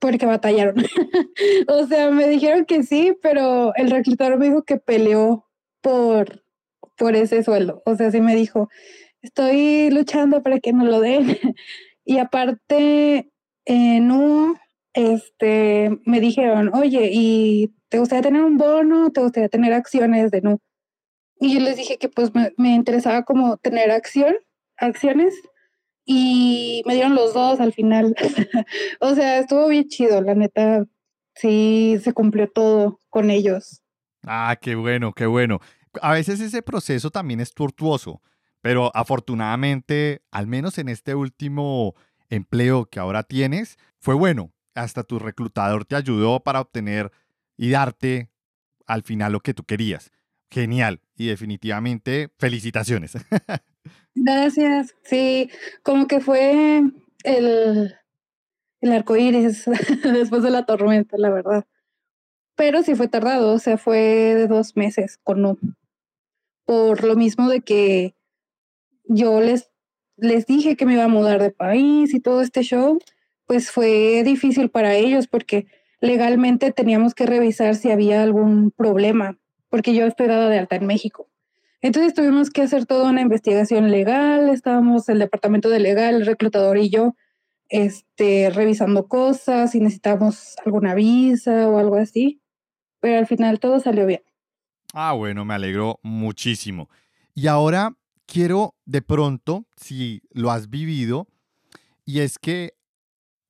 porque 0.00 0.26
batallaron. 0.26 0.76
o 1.68 1.86
sea, 1.86 2.10
me 2.10 2.26
dijeron 2.26 2.64
que 2.64 2.82
sí, 2.82 3.16
pero 3.22 3.72
el 3.76 3.90
reclutador 3.90 4.38
me 4.38 4.46
dijo 4.46 4.64
que 4.64 4.78
peleó 4.78 5.46
por, 5.80 6.42
por 7.00 7.16
ese 7.16 7.42
sueldo. 7.42 7.82
O 7.86 7.96
sea, 7.96 8.10
sí 8.10 8.20
me 8.20 8.36
dijo, 8.36 8.68
estoy 9.22 9.88
luchando 9.90 10.42
para 10.42 10.60
que 10.60 10.74
no 10.74 10.84
lo 10.84 11.00
den. 11.00 11.24
y 12.04 12.18
aparte, 12.18 13.30
en 13.64 14.12
un, 14.12 14.58
este, 14.92 15.98
me 16.04 16.20
dijeron, 16.20 16.70
oye, 16.74 17.08
¿y 17.10 17.74
te 17.88 17.98
gustaría 17.98 18.22
tener 18.22 18.44
un 18.44 18.58
bono? 18.58 19.10
¿Te 19.12 19.22
gustaría 19.22 19.48
tener 19.48 19.72
acciones 19.72 20.30
de 20.30 20.42
NU? 20.42 20.58
Y 21.40 21.54
yo 21.54 21.60
les 21.60 21.76
dije 21.78 21.96
que 21.96 22.10
pues 22.10 22.34
me, 22.34 22.52
me 22.58 22.74
interesaba 22.74 23.24
como 23.24 23.56
tener 23.56 23.90
acción, 23.90 24.36
acciones 24.76 25.34
y 26.04 26.82
me 26.84 26.94
dieron 26.94 27.14
los 27.14 27.32
dos 27.32 27.60
al 27.60 27.72
final. 27.72 28.14
o 29.00 29.14
sea, 29.14 29.38
estuvo 29.38 29.68
bien 29.68 29.88
chido, 29.88 30.20
la 30.20 30.34
neta. 30.34 30.84
Sí, 31.34 31.96
se 32.02 32.12
cumplió 32.12 32.50
todo 32.50 33.00
con 33.08 33.30
ellos. 33.30 33.80
Ah, 34.26 34.54
qué 34.60 34.74
bueno, 34.74 35.14
qué 35.14 35.24
bueno. 35.24 35.60
A 36.00 36.12
veces 36.12 36.40
ese 36.40 36.62
proceso 36.62 37.10
también 37.10 37.40
es 37.40 37.54
tortuoso, 37.54 38.22
pero 38.60 38.90
afortunadamente, 38.94 40.22
al 40.30 40.46
menos 40.46 40.78
en 40.78 40.88
este 40.88 41.14
último 41.14 41.94
empleo 42.28 42.86
que 42.86 43.00
ahora 43.00 43.22
tienes, 43.22 43.76
fue 43.98 44.14
bueno. 44.14 44.52
Hasta 44.74 45.02
tu 45.02 45.18
reclutador 45.18 45.84
te 45.84 45.96
ayudó 45.96 46.40
para 46.40 46.60
obtener 46.60 47.10
y 47.56 47.70
darte 47.70 48.30
al 48.86 49.02
final 49.02 49.32
lo 49.32 49.40
que 49.40 49.52
tú 49.52 49.64
querías. 49.64 50.12
Genial. 50.50 51.00
Y 51.16 51.26
definitivamente, 51.26 52.30
felicitaciones. 52.38 53.12
Gracias. 54.14 54.94
Sí, 55.02 55.50
como 55.82 56.06
que 56.06 56.20
fue 56.20 56.82
el, 57.24 57.94
el 58.80 58.92
arco 58.92 59.16
iris 59.16 59.64
después 60.04 60.42
de 60.42 60.50
la 60.50 60.64
tormenta, 60.66 61.16
la 61.18 61.30
verdad. 61.30 61.66
Pero 62.56 62.82
sí 62.82 62.94
fue 62.94 63.08
tardado, 63.08 63.54
o 63.54 63.58
sea, 63.58 63.78
fue 63.78 63.98
de 63.98 64.46
dos 64.46 64.76
meses 64.76 65.18
con 65.22 65.42
no. 65.42 65.58
Por 66.70 67.02
lo 67.02 67.16
mismo 67.16 67.48
de 67.48 67.62
que 67.62 68.14
yo 69.02 69.40
les, 69.40 69.72
les 70.16 70.46
dije 70.46 70.76
que 70.76 70.86
me 70.86 70.92
iba 70.92 71.02
a 71.02 71.08
mudar 71.08 71.42
de 71.42 71.50
país 71.50 72.14
y 72.14 72.20
todo 72.20 72.42
este 72.42 72.62
show, 72.62 73.00
pues 73.46 73.72
fue 73.72 74.22
difícil 74.22 74.70
para 74.70 74.94
ellos 74.94 75.26
porque 75.26 75.66
legalmente 76.00 76.70
teníamos 76.70 77.12
que 77.16 77.26
revisar 77.26 77.74
si 77.74 77.90
había 77.90 78.22
algún 78.22 78.70
problema, 78.70 79.36
porque 79.68 79.94
yo 79.94 80.06
estoy 80.06 80.28
dada 80.28 80.48
de 80.48 80.60
alta 80.60 80.76
en 80.76 80.86
México. 80.86 81.28
Entonces 81.80 82.14
tuvimos 82.14 82.50
que 82.50 82.62
hacer 82.62 82.86
toda 82.86 83.10
una 83.10 83.22
investigación 83.22 83.90
legal, 83.90 84.48
estábamos 84.48 85.08
el 85.08 85.18
departamento 85.18 85.70
de 85.70 85.80
legal, 85.80 86.14
el 86.14 86.26
reclutador 86.26 86.78
y 86.78 86.88
yo, 86.88 87.16
este, 87.68 88.48
revisando 88.48 89.08
cosas, 89.08 89.72
si 89.72 89.80
necesitamos 89.80 90.54
alguna 90.64 90.94
visa 90.94 91.68
o 91.68 91.78
algo 91.78 91.96
así, 91.96 92.40
pero 93.00 93.18
al 93.18 93.26
final 93.26 93.58
todo 93.58 93.80
salió 93.80 94.06
bien. 94.06 94.22
Ah, 94.92 95.12
bueno, 95.12 95.44
me 95.44 95.54
alegro 95.54 96.00
muchísimo. 96.02 96.88
Y 97.34 97.46
ahora 97.46 97.96
quiero 98.26 98.74
de 98.86 99.02
pronto, 99.02 99.66
si 99.76 100.22
lo 100.30 100.50
has 100.50 100.68
vivido, 100.68 101.28
y 102.04 102.20
es 102.20 102.38
que 102.38 102.74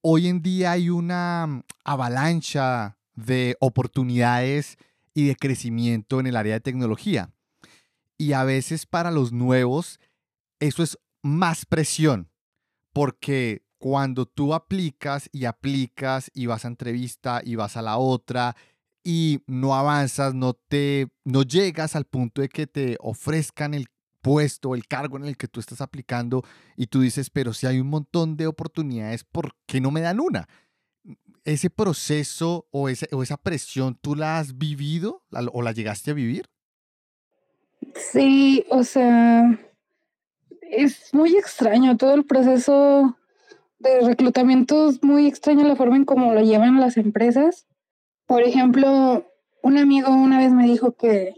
hoy 0.02 0.28
en 0.28 0.42
día 0.42 0.72
hay 0.72 0.90
una 0.90 1.64
avalancha 1.84 2.98
de 3.14 3.56
oportunidades 3.60 4.76
y 5.14 5.26
de 5.26 5.36
crecimiento 5.36 6.20
en 6.20 6.26
el 6.26 6.36
área 6.36 6.54
de 6.54 6.60
tecnología. 6.60 7.32
Y 8.18 8.32
a 8.34 8.44
veces 8.44 8.86
para 8.86 9.10
los 9.10 9.32
nuevos 9.32 9.98
eso 10.60 10.82
es 10.82 10.98
más 11.22 11.64
presión, 11.64 12.30
porque 12.92 13.64
cuando 13.78 14.26
tú 14.26 14.52
aplicas 14.52 15.30
y 15.32 15.46
aplicas 15.46 16.30
y 16.34 16.44
vas 16.44 16.66
a 16.66 16.68
entrevista 16.68 17.40
y 17.42 17.54
vas 17.54 17.78
a 17.78 17.82
la 17.82 17.96
otra 17.96 18.54
y 19.02 19.40
no 19.46 19.74
avanzas, 19.74 20.34
no 20.34 20.54
te 20.54 21.08
no 21.24 21.42
llegas 21.42 21.96
al 21.96 22.04
punto 22.04 22.42
de 22.42 22.48
que 22.48 22.66
te 22.66 22.96
ofrezcan 23.00 23.74
el 23.74 23.86
puesto, 24.20 24.74
el 24.74 24.86
cargo 24.86 25.16
en 25.16 25.24
el 25.24 25.36
que 25.36 25.48
tú 25.48 25.60
estás 25.60 25.80
aplicando 25.80 26.42
y 26.76 26.86
tú 26.86 27.00
dices, 27.00 27.30
pero 27.30 27.52
si 27.52 27.66
hay 27.66 27.80
un 27.80 27.88
montón 27.88 28.36
de 28.36 28.46
oportunidades, 28.46 29.24
¿por 29.24 29.54
qué 29.66 29.80
no 29.80 29.90
me 29.90 30.00
dan 30.00 30.20
una? 30.20 30.48
¿Ese 31.44 31.70
proceso 31.70 32.66
o, 32.70 32.88
ese, 32.88 33.08
o 33.12 33.22
esa 33.22 33.38
presión 33.38 33.98
tú 34.00 34.14
la 34.14 34.38
has 34.38 34.58
vivido 34.58 35.22
o 35.52 35.62
la 35.62 35.72
llegaste 35.72 36.10
a 36.10 36.14
vivir? 36.14 36.50
Sí, 37.94 38.64
o 38.68 38.84
sea, 38.84 39.58
es 40.70 41.14
muy 41.14 41.36
extraño 41.36 41.96
todo 41.96 42.14
el 42.14 42.24
proceso 42.24 43.16
de 43.78 44.00
reclutamiento, 44.02 44.90
es 44.90 45.02
muy 45.02 45.26
extraño 45.26 45.66
la 45.66 45.76
forma 45.76 45.96
en 45.96 46.04
cómo 46.04 46.34
lo 46.34 46.42
llevan 46.42 46.78
las 46.78 46.98
empresas. 46.98 47.66
Por 48.30 48.44
ejemplo, 48.44 49.26
un 49.60 49.76
amigo 49.76 50.12
una 50.12 50.38
vez 50.38 50.52
me 50.52 50.62
dijo 50.62 50.92
que 50.92 51.34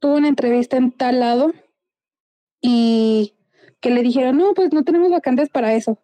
tuvo 0.00 0.16
una 0.16 0.26
entrevista 0.26 0.76
en 0.76 0.90
tal 0.90 1.20
lado 1.20 1.52
y 2.60 3.36
que 3.78 3.90
le 3.90 4.02
dijeron, 4.02 4.36
no, 4.36 4.52
pues 4.52 4.72
no 4.72 4.82
tenemos 4.82 5.12
vacantes 5.12 5.50
para 5.50 5.74
eso. 5.74 6.00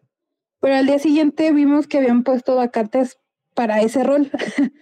Pero 0.60 0.76
al 0.76 0.86
día 0.86 1.00
siguiente 1.00 1.50
vimos 1.50 1.88
que 1.88 1.98
habían 1.98 2.22
puesto 2.22 2.54
vacantes 2.54 3.18
para 3.54 3.80
ese 3.80 4.04
rol. 4.04 4.30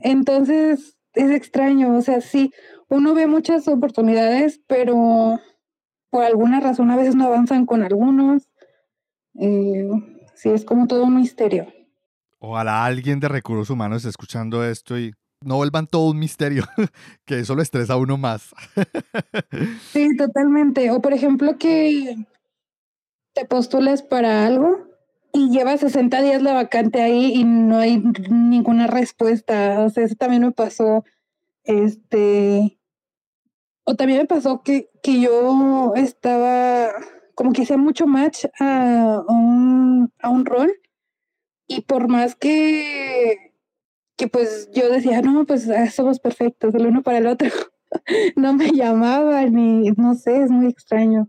Entonces, 0.00 0.98
es 1.14 1.30
extraño, 1.30 1.96
o 1.96 2.02
sea, 2.02 2.20
sí, 2.20 2.52
uno 2.88 3.14
ve 3.14 3.28
muchas 3.28 3.68
oportunidades, 3.68 4.60
pero 4.66 5.38
por 6.10 6.24
alguna 6.24 6.58
razón 6.58 6.90
a 6.90 6.96
veces 6.96 7.14
no 7.14 7.26
avanzan 7.26 7.66
con 7.66 7.84
algunos. 7.84 8.50
Eh, 9.38 9.88
sí, 10.34 10.48
es 10.48 10.64
como 10.64 10.88
todo 10.88 11.04
un 11.04 11.14
misterio. 11.14 11.68
Ojalá 12.40 12.84
alguien 12.84 13.20
de 13.20 13.28
recursos 13.28 13.70
humanos 13.70 14.04
escuchando 14.04 14.64
esto 14.64 14.98
y 14.98 15.12
no 15.44 15.56
vuelvan 15.56 15.86
todo 15.86 16.10
un 16.10 16.18
misterio, 16.18 16.64
que 17.24 17.40
eso 17.40 17.54
lo 17.54 17.62
estresa 17.62 17.94
a 17.94 17.96
uno 17.96 18.16
más. 18.16 18.54
sí, 19.92 20.16
totalmente. 20.16 20.90
O 20.90 21.00
por 21.00 21.12
ejemplo 21.12 21.58
que 21.58 22.16
te 23.34 23.44
postulas 23.44 24.02
para 24.02 24.46
algo 24.46 24.88
y 25.32 25.50
llevas 25.50 25.80
60 25.80 26.22
días 26.22 26.42
la 26.42 26.54
vacante 26.54 27.02
ahí 27.02 27.32
y 27.34 27.44
no 27.44 27.78
hay 27.78 28.02
ninguna 28.30 28.86
respuesta. 28.86 29.80
O 29.80 29.90
sea, 29.90 30.04
eso 30.04 30.16
también 30.16 30.42
me 30.42 30.52
pasó. 30.52 31.04
Este, 31.64 32.78
o 33.84 33.94
también 33.94 34.20
me 34.20 34.26
pasó 34.26 34.62
que, 34.62 34.90
que 35.02 35.20
yo 35.20 35.92
estaba 35.96 36.90
como 37.34 37.52
que 37.52 37.62
hacía 37.62 37.76
mucho 37.76 38.06
match 38.06 38.46
a, 38.58 39.22
un, 39.28 40.12
a 40.20 40.30
un 40.30 40.44
rol. 40.44 40.72
Y 41.68 41.82
por 41.82 42.08
más 42.08 42.34
que, 42.34 43.52
que 44.16 44.26
pues 44.26 44.70
yo 44.74 44.90
decía, 44.90 45.22
no, 45.22 45.46
pues 45.46 45.68
ah, 45.68 45.90
somos 45.90 46.18
perfectos 46.18 46.74
el 46.74 46.86
uno 46.86 47.02
para 47.02 47.18
el 47.18 47.26
otro, 47.26 47.50
no 48.36 48.54
me 48.54 48.70
llamaban 48.72 49.58
y 49.58 49.90
no 49.92 50.14
sé, 50.14 50.42
es 50.42 50.50
muy 50.50 50.66
extraño. 50.66 51.28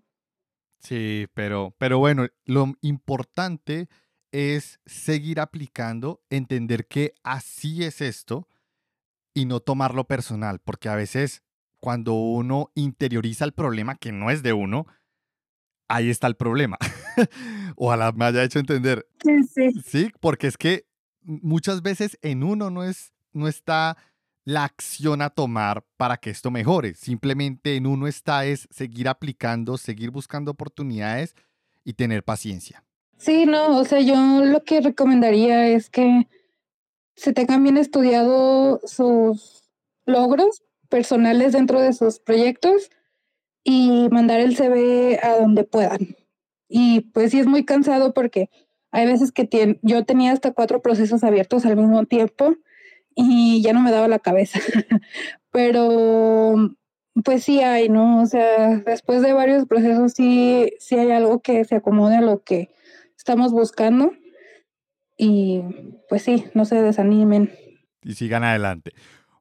Sí, 0.80 1.28
pero, 1.34 1.76
pero 1.78 2.00
bueno, 2.00 2.28
lo 2.46 2.74
importante 2.82 3.90
es 4.32 4.80
seguir 4.86 5.40
aplicando, 5.40 6.22
entender 6.30 6.88
que 6.88 7.14
así 7.24 7.84
es 7.84 8.02
esto 8.02 8.48
y 9.34 9.46
no 9.46 9.60
tomarlo 9.60 10.06
personal, 10.06 10.60
porque 10.60 10.90
a 10.90 10.96
veces 10.96 11.44
cuando 11.80 12.14
uno 12.14 12.72
interioriza 12.76 13.46
el 13.46 13.54
problema 13.54 13.96
que 13.96 14.12
no 14.12 14.30
es 14.30 14.44
de 14.44 14.54
uno, 14.54 14.86
ahí 15.88 16.10
está 16.10 16.28
el 16.28 16.36
problema. 16.36 16.78
Ojalá 17.76 18.12
me 18.12 18.26
haya 18.26 18.44
hecho 18.44 18.60
entender. 18.60 19.06
Sí, 19.24 19.44
sí. 19.44 19.82
Sí, 19.86 20.12
porque 20.20 20.48
es 20.48 20.58
que 20.58 20.86
muchas 21.22 21.82
veces 21.82 22.18
en 22.22 22.44
uno 22.44 22.70
no, 22.70 22.84
es, 22.84 23.14
no 23.34 23.48
está 23.48 23.98
la 24.46 24.64
acción 24.64 25.22
a 25.22 25.30
tomar 25.30 25.84
para 25.98 26.18
que 26.18 26.30
esto 26.30 26.52
mejore. 26.52 26.96
Simplemente 26.96 27.76
en 27.76 27.86
uno 27.86 28.08
está 28.08 28.46
es 28.46 28.68
seguir 28.72 29.08
aplicando, 29.08 29.78
seguir 29.78 30.12
buscando 30.12 30.52
oportunidades 30.52 31.36
y 31.84 31.94
tener 31.94 32.24
paciencia. 32.24 32.84
Sí, 33.18 33.46
no, 33.46 33.78
o 33.78 33.86
sea, 33.86 34.00
yo 34.00 34.46
lo 34.46 34.64
que 34.64 34.82
recomendaría 34.82 35.68
es 35.68 35.90
que 35.90 36.28
se 37.16 37.34
tengan 37.34 37.64
bien 37.64 37.78
estudiado 37.78 38.80
sus 38.86 39.70
logros 40.06 40.64
personales 40.88 41.52
dentro 41.52 41.82
de 41.82 41.94
sus 41.94 42.20
proyectos 42.20 42.90
y 43.64 44.08
mandar 44.10 44.40
el 44.40 44.56
CV 44.56 45.20
a 45.22 45.38
donde 45.38 45.64
puedan. 45.64 46.16
Y 46.70 47.02
pues 47.02 47.32
sí 47.32 47.40
es 47.40 47.48
muy 47.48 47.66
cansado 47.66 48.14
porque 48.14 48.50
hay 48.92 49.06
veces 49.06 49.32
que 49.32 49.80
yo 49.82 50.06
tenía 50.06 50.32
hasta 50.32 50.54
cuatro 50.54 50.82
procesos 50.82 51.24
abiertos 51.24 51.66
al 51.66 51.76
mismo 51.76 52.06
tiempo 52.06 52.56
y 53.16 53.62
ya 53.62 53.74
no 53.74 53.82
me 53.82 53.92
daba 53.92 54.08
la 54.08 54.20
cabeza. 54.20 54.60
Pero 55.52 56.76
pues 57.24 57.44
sí 57.44 57.62
hay, 57.62 57.90
¿no? 57.90 58.22
O 58.22 58.26
sea, 58.28 58.78
después 58.78 59.22
de 59.22 59.34
varios 59.34 59.66
procesos 59.66 60.14
sí, 60.14 60.72
sí 60.80 60.96
hay 60.96 61.12
algo 61.12 61.42
que 61.42 61.66
se 61.66 61.76
acomode 61.76 62.18
a 62.18 62.22
lo 62.22 62.44
que 62.44 62.70
estamos 63.18 63.52
buscando. 63.52 64.14
Y 65.18 65.62
pues 66.08 66.22
sí, 66.22 66.46
no 66.54 66.66
se 66.66 66.82
desanimen. 66.82 67.52
Y 68.04 68.14
sigan 68.14 68.44
adelante. 68.44 68.94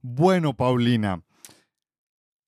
Bueno, 0.03 0.57
Paulina, 0.57 1.23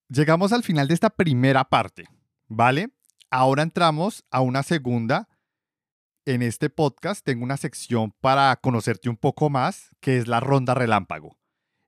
llegamos 0.08 0.52
al 0.52 0.64
final 0.64 0.88
de 0.88 0.94
esta 0.94 1.10
primera 1.10 1.64
parte, 1.64 2.06
¿vale? 2.48 2.88
Ahora 3.32 3.62
entramos 3.62 4.24
a 4.32 4.40
una 4.40 4.64
segunda. 4.64 5.28
En 6.24 6.42
este 6.42 6.68
podcast 6.68 7.24
tengo 7.24 7.44
una 7.44 7.56
sección 7.56 8.12
para 8.20 8.54
conocerte 8.56 9.08
un 9.08 9.16
poco 9.16 9.48
más, 9.50 9.90
que 10.00 10.18
es 10.18 10.26
la 10.26 10.40
ronda 10.40 10.74
relámpago. 10.74 11.38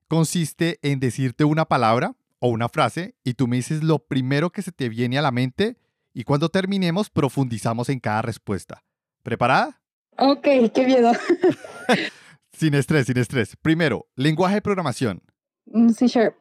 Consiste 0.07 0.79
en 0.81 1.01
decirte 1.01 1.43
una 1.43 1.65
palabra 1.65 2.15
o 2.39 2.47
una 2.47 2.69
frase 2.69 3.15
y 3.25 3.33
tú 3.33 3.49
me 3.49 3.57
dices 3.57 3.83
lo 3.83 3.99
primero 3.99 4.51
que 4.51 4.61
se 4.61 4.71
te 4.71 4.87
viene 4.87 5.17
a 5.17 5.21
la 5.21 5.31
mente 5.31 5.77
y 6.13 6.23
cuando 6.23 6.47
terminemos 6.47 7.09
profundizamos 7.09 7.89
en 7.89 7.99
cada 7.99 8.21
respuesta. 8.21 8.85
¿Preparada? 9.21 9.81
Ok, 10.17 10.43
qué 10.73 10.85
miedo. 10.85 11.11
sin 12.53 12.73
estrés, 12.73 13.07
sin 13.07 13.17
estrés. 13.17 13.57
Primero, 13.57 14.07
lenguaje 14.15 14.55
de 14.55 14.61
programación. 14.61 15.21
Mm, 15.65 15.89
C 15.89 16.07
Sharp. 16.07 16.37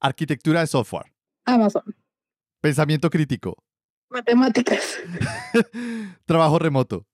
Arquitectura 0.00 0.60
de 0.60 0.66
software. 0.66 1.12
Amazon. 1.44 1.84
Pensamiento 2.60 3.10
crítico. 3.10 3.56
Matemáticas. 4.10 4.98
Trabajo 6.24 6.58
remoto. 6.58 7.06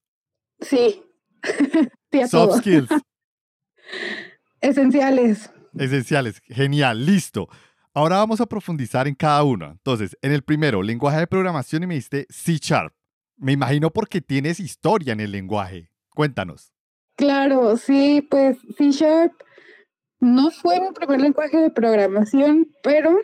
Sí. 0.59 1.03
Soft 2.29 2.59
skills. 2.59 2.89
Esenciales. 4.61 5.51
Esenciales. 5.77 6.41
Genial. 6.47 7.05
Listo. 7.05 7.49
Ahora 7.93 8.17
vamos 8.17 8.41
a 8.41 8.45
profundizar 8.45 9.07
en 9.07 9.15
cada 9.15 9.43
uno. 9.43 9.71
Entonces, 9.71 10.17
en 10.21 10.31
el 10.31 10.43
primero, 10.43 10.81
lenguaje 10.81 11.19
de 11.19 11.27
programación 11.27 11.83
y 11.83 11.87
me 11.87 11.95
diste 11.95 12.25
C 12.29 12.57
Sharp. 12.61 12.93
Me 13.37 13.51
imagino 13.51 13.91
porque 13.91 14.21
tienes 14.21 14.59
historia 14.59 15.13
en 15.13 15.19
el 15.19 15.31
lenguaje. 15.31 15.91
Cuéntanos. 16.09 16.73
Claro, 17.17 17.77
sí, 17.77 18.25
pues 18.29 18.57
C 18.77 18.91
Sharp 18.91 19.33
no 20.19 20.51
fue 20.51 20.81
mi 20.81 20.91
primer 20.91 21.21
lenguaje 21.21 21.57
de 21.57 21.69
programación, 21.69 22.67
pero 22.81 23.17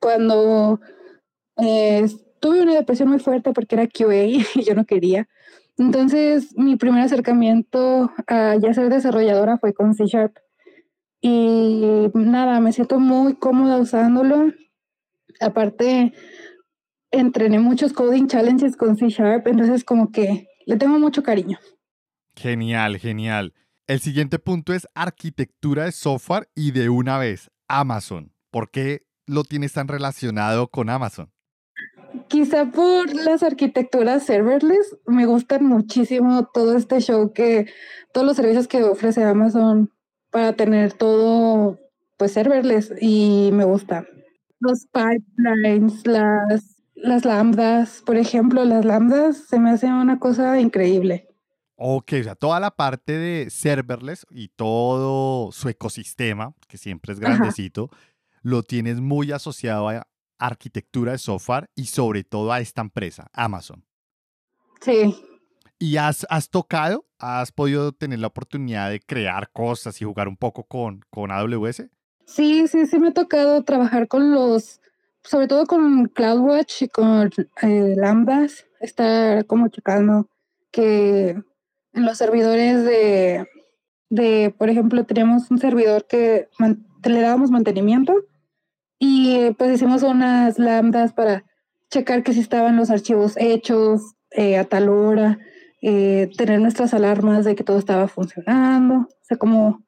cuando 0.00 0.80
eh, 1.56 2.06
tuve 2.40 2.62
una 2.62 2.74
depresión 2.74 3.08
muy 3.08 3.18
fuerte 3.18 3.52
porque 3.52 3.76
era 3.76 3.86
QA 3.86 4.24
y 4.54 4.62
yo 4.64 4.74
no 4.74 4.84
quería. 4.84 5.28
Entonces, 5.78 6.56
mi 6.56 6.76
primer 6.76 7.02
acercamiento 7.02 8.10
a 8.26 8.56
ser 8.72 8.88
desarrolladora 8.88 9.58
fue 9.58 9.74
con 9.74 9.94
C 9.94 10.06
Sharp. 10.06 10.36
Y 11.20 12.10
nada, 12.14 12.60
me 12.60 12.72
siento 12.72 12.98
muy 12.98 13.34
cómoda 13.34 13.78
usándolo. 13.78 14.52
Aparte, 15.40 16.14
entrené 17.10 17.58
muchos 17.58 17.92
coding 17.92 18.26
challenges 18.26 18.76
con 18.76 18.96
C 18.96 19.08
Sharp, 19.08 19.46
entonces 19.48 19.84
como 19.84 20.12
que 20.12 20.46
le 20.64 20.76
tengo 20.76 20.98
mucho 20.98 21.22
cariño. 21.22 21.58
Genial, 22.36 22.98
genial. 22.98 23.54
El 23.86 24.00
siguiente 24.00 24.38
punto 24.38 24.72
es 24.72 24.88
arquitectura 24.94 25.84
de 25.84 25.92
software 25.92 26.48
y 26.54 26.72
de 26.72 26.88
una 26.88 27.18
vez, 27.18 27.50
Amazon. 27.68 28.32
¿Por 28.50 28.70
qué 28.70 29.06
lo 29.26 29.44
tienes 29.44 29.72
tan 29.72 29.88
relacionado 29.88 30.68
con 30.68 30.90
Amazon? 30.90 31.30
Quizá 32.28 32.70
por 32.70 33.14
las 33.14 33.42
arquitecturas 33.42 34.24
serverless. 34.24 34.96
Me 35.06 35.26
gustan 35.26 35.64
muchísimo 35.64 36.46
todo 36.52 36.76
este 36.76 37.00
show 37.00 37.32
que, 37.32 37.66
todos 38.12 38.26
los 38.26 38.36
servicios 38.36 38.68
que 38.68 38.82
ofrece 38.82 39.22
Amazon 39.24 39.92
para 40.30 40.54
tener 40.54 40.92
todo, 40.92 41.78
pues 42.16 42.32
serverless 42.32 42.92
y 43.00 43.50
me 43.52 43.64
gusta. 43.64 44.06
Los 44.58 44.86
pipelines, 44.86 46.06
las, 46.06 46.82
las 46.94 47.24
lambdas, 47.24 48.02
por 48.04 48.16
ejemplo, 48.16 48.64
las 48.64 48.84
lambdas 48.84 49.36
se 49.48 49.58
me 49.58 49.70
hacen 49.70 49.92
una 49.92 50.18
cosa 50.18 50.58
increíble. 50.60 51.28
Ok, 51.76 52.14
o 52.20 52.22
sea, 52.22 52.34
toda 52.34 52.58
la 52.58 52.70
parte 52.70 53.12
de 53.12 53.50
serverless 53.50 54.26
y 54.30 54.48
todo 54.48 55.52
su 55.52 55.68
ecosistema, 55.68 56.54
que 56.68 56.78
siempre 56.78 57.12
es 57.12 57.20
grandecito, 57.20 57.90
lo 58.42 58.62
tienes 58.62 59.00
muy 59.00 59.30
asociado 59.30 59.88
a 59.90 60.06
arquitectura 60.38 61.12
de 61.12 61.18
software 61.18 61.70
y 61.74 61.86
sobre 61.86 62.24
todo 62.24 62.52
a 62.52 62.60
esta 62.60 62.80
empresa, 62.80 63.28
Amazon. 63.32 63.84
Sí. 64.80 65.14
¿Y 65.78 65.96
has, 65.96 66.26
has 66.30 66.48
tocado, 66.48 67.06
has 67.18 67.52
podido 67.52 67.92
tener 67.92 68.18
la 68.18 68.28
oportunidad 68.28 68.90
de 68.90 69.00
crear 69.00 69.50
cosas 69.52 70.00
y 70.00 70.04
jugar 70.04 70.28
un 70.28 70.36
poco 70.36 70.64
con, 70.64 71.04
con 71.10 71.30
AWS? 71.30 71.88
Sí, 72.24 72.66
sí, 72.66 72.86
sí 72.86 72.98
me 72.98 73.08
ha 73.08 73.12
tocado 73.12 73.62
trabajar 73.62 74.08
con 74.08 74.32
los, 74.32 74.80
sobre 75.22 75.48
todo 75.48 75.66
con 75.66 76.06
CloudWatch 76.06 76.82
y 76.82 76.88
con 76.88 77.30
eh, 77.62 77.94
Lambdas, 77.96 78.66
estar 78.80 79.46
como 79.46 79.68
checando 79.68 80.28
que 80.70 81.30
en 81.30 82.04
los 82.04 82.18
servidores 82.18 82.84
de, 82.84 83.46
de, 84.10 84.54
por 84.56 84.70
ejemplo, 84.70 85.04
teníamos 85.04 85.50
un 85.50 85.58
servidor 85.58 86.06
que 86.06 86.48
le 87.04 87.20
dábamos 87.20 87.50
mantenimiento 87.50 88.14
y 88.98 89.50
pues 89.52 89.74
hicimos 89.74 90.02
unas 90.02 90.58
lambdas 90.58 91.12
para 91.12 91.44
checar 91.90 92.22
que 92.22 92.32
si 92.32 92.40
estaban 92.40 92.76
los 92.76 92.90
archivos 92.90 93.34
hechos 93.36 94.14
eh, 94.30 94.56
a 94.58 94.64
tal 94.64 94.88
hora, 94.88 95.38
eh, 95.82 96.30
tener 96.36 96.60
nuestras 96.60 96.94
alarmas 96.94 97.44
de 97.44 97.54
que 97.54 97.64
todo 97.64 97.78
estaba 97.78 98.08
funcionando. 98.08 98.94
O 98.94 99.08
sea, 99.22 99.36
como 99.36 99.84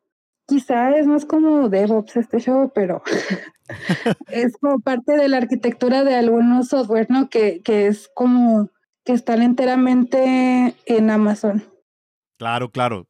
quizá 0.46 0.96
es 0.96 1.06
más 1.06 1.24
como 1.24 1.68
DevOps 1.68 2.16
este 2.16 2.40
show, 2.40 2.70
pero 2.74 3.02
es 4.28 4.56
como 4.58 4.78
parte 4.80 5.16
de 5.16 5.28
la 5.28 5.38
arquitectura 5.38 6.04
de 6.04 6.14
algunos 6.14 6.68
software, 6.68 7.06
¿no? 7.10 7.28
Que, 7.28 7.60
que 7.62 7.86
es 7.86 8.08
como 8.14 8.70
que 9.04 9.12
están 9.12 9.42
enteramente 9.42 10.74
en 10.86 11.10
Amazon. 11.10 11.64
Claro, 12.38 12.70
claro. 12.70 13.06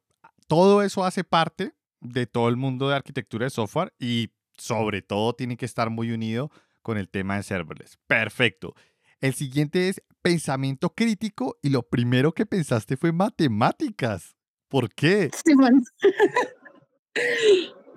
Todo 0.47 0.81
eso 0.81 1.03
hace 1.03 1.23
parte 1.23 1.73
de 2.01 2.25
todo 2.25 2.49
el 2.49 2.55
mundo 2.55 2.89
de 2.89 2.95
arquitectura 2.95 3.45
de 3.45 3.49
software 3.49 3.93
y 3.99 4.29
sobre 4.59 5.01
todo 5.01 5.33
tiene 5.33 5.57
que 5.57 5.65
estar 5.65 5.89
muy 5.89 6.11
unido 6.11 6.51
con 6.81 6.97
el 6.97 7.09
tema 7.09 7.37
de 7.37 7.43
serverless. 7.43 7.97
Perfecto. 8.07 8.75
El 9.21 9.33
siguiente 9.33 9.89
es 9.89 10.01
pensamiento 10.21 10.93
crítico 10.93 11.57
y 11.61 11.69
lo 11.69 11.83
primero 11.83 12.33
que 12.33 12.45
pensaste 12.45 12.97
fue 12.97 13.11
matemáticas. 13.11 14.35
¿Por 14.67 14.93
qué? 14.93 15.31
Sí, 15.33 15.53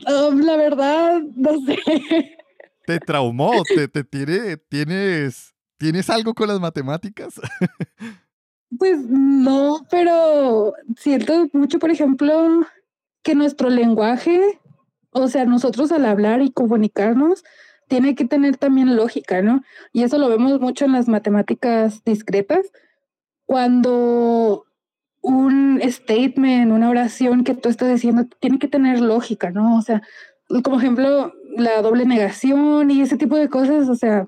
um, 0.06 0.40
la 0.40 0.56
verdad, 0.56 1.20
no 1.36 1.60
sé. 1.66 1.78
¿Te 2.86 2.98
traumó? 2.98 3.62
¿Te, 3.74 3.86
te 3.88 4.02
tiene, 4.02 4.56
tienes, 4.56 5.52
¿Tienes 5.82 6.08
algo 6.10 6.32
con 6.32 6.46
las 6.46 6.60
matemáticas? 6.60 7.34
Pues 8.78 9.00
no, 9.06 9.86
pero 9.90 10.72
siento 10.96 11.46
mucho, 11.52 11.78
por 11.78 11.90
ejemplo, 11.90 12.62
que 13.22 13.34
nuestro 13.34 13.68
lenguaje, 13.68 14.60
o 15.12 15.28
sea, 15.28 15.44
nosotros 15.44 15.92
al 15.92 16.04
hablar 16.06 16.42
y 16.42 16.50
comunicarnos, 16.50 17.44
tiene 17.88 18.14
que 18.14 18.24
tener 18.24 18.56
también 18.56 18.96
lógica, 18.96 19.42
¿no? 19.42 19.62
Y 19.92 20.02
eso 20.02 20.18
lo 20.18 20.28
vemos 20.28 20.60
mucho 20.60 20.86
en 20.86 20.92
las 20.92 21.08
matemáticas 21.08 22.02
discretas, 22.04 22.72
cuando 23.44 24.64
un 25.20 25.80
statement, 25.84 26.72
una 26.72 26.88
oración 26.88 27.44
que 27.44 27.54
tú 27.54 27.68
estás 27.68 27.90
diciendo 27.90 28.24
tiene 28.40 28.58
que 28.58 28.68
tener 28.68 29.00
lógica, 29.00 29.50
¿no? 29.50 29.76
O 29.76 29.82
sea, 29.82 30.02
como 30.64 30.78
ejemplo, 30.78 31.32
la 31.56 31.82
doble 31.82 32.06
negación 32.06 32.90
y 32.90 33.02
ese 33.02 33.16
tipo 33.16 33.36
de 33.36 33.48
cosas, 33.48 33.88
o 33.88 33.94
sea, 33.94 34.26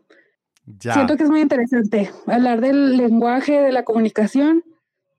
siento 0.79 1.17
que 1.17 1.25
es 1.25 1.31
muy 1.31 1.41
interesante 1.41 2.11
hablar 2.27 2.61
del 2.61 2.97
lenguaje, 2.97 3.61
de 3.61 3.73
la 3.73 3.85
comunicación, 3.85 4.63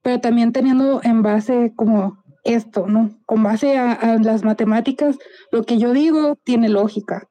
pero 0.02 0.22
también 0.22 0.52
teniendo 0.52 1.02
en 1.04 1.24
base 1.24 1.74
como 1.76 2.24
esto, 2.46 2.88
¿no? 2.88 3.12
Con 3.26 3.44
base 3.44 3.78
a 3.78 4.18
las 4.22 4.44
matemáticas, 4.44 5.18
lo 5.52 5.64
que 5.64 5.78
yo 5.78 5.92
digo 5.92 6.38
tiene 6.44 6.70
lógica. 6.70 7.28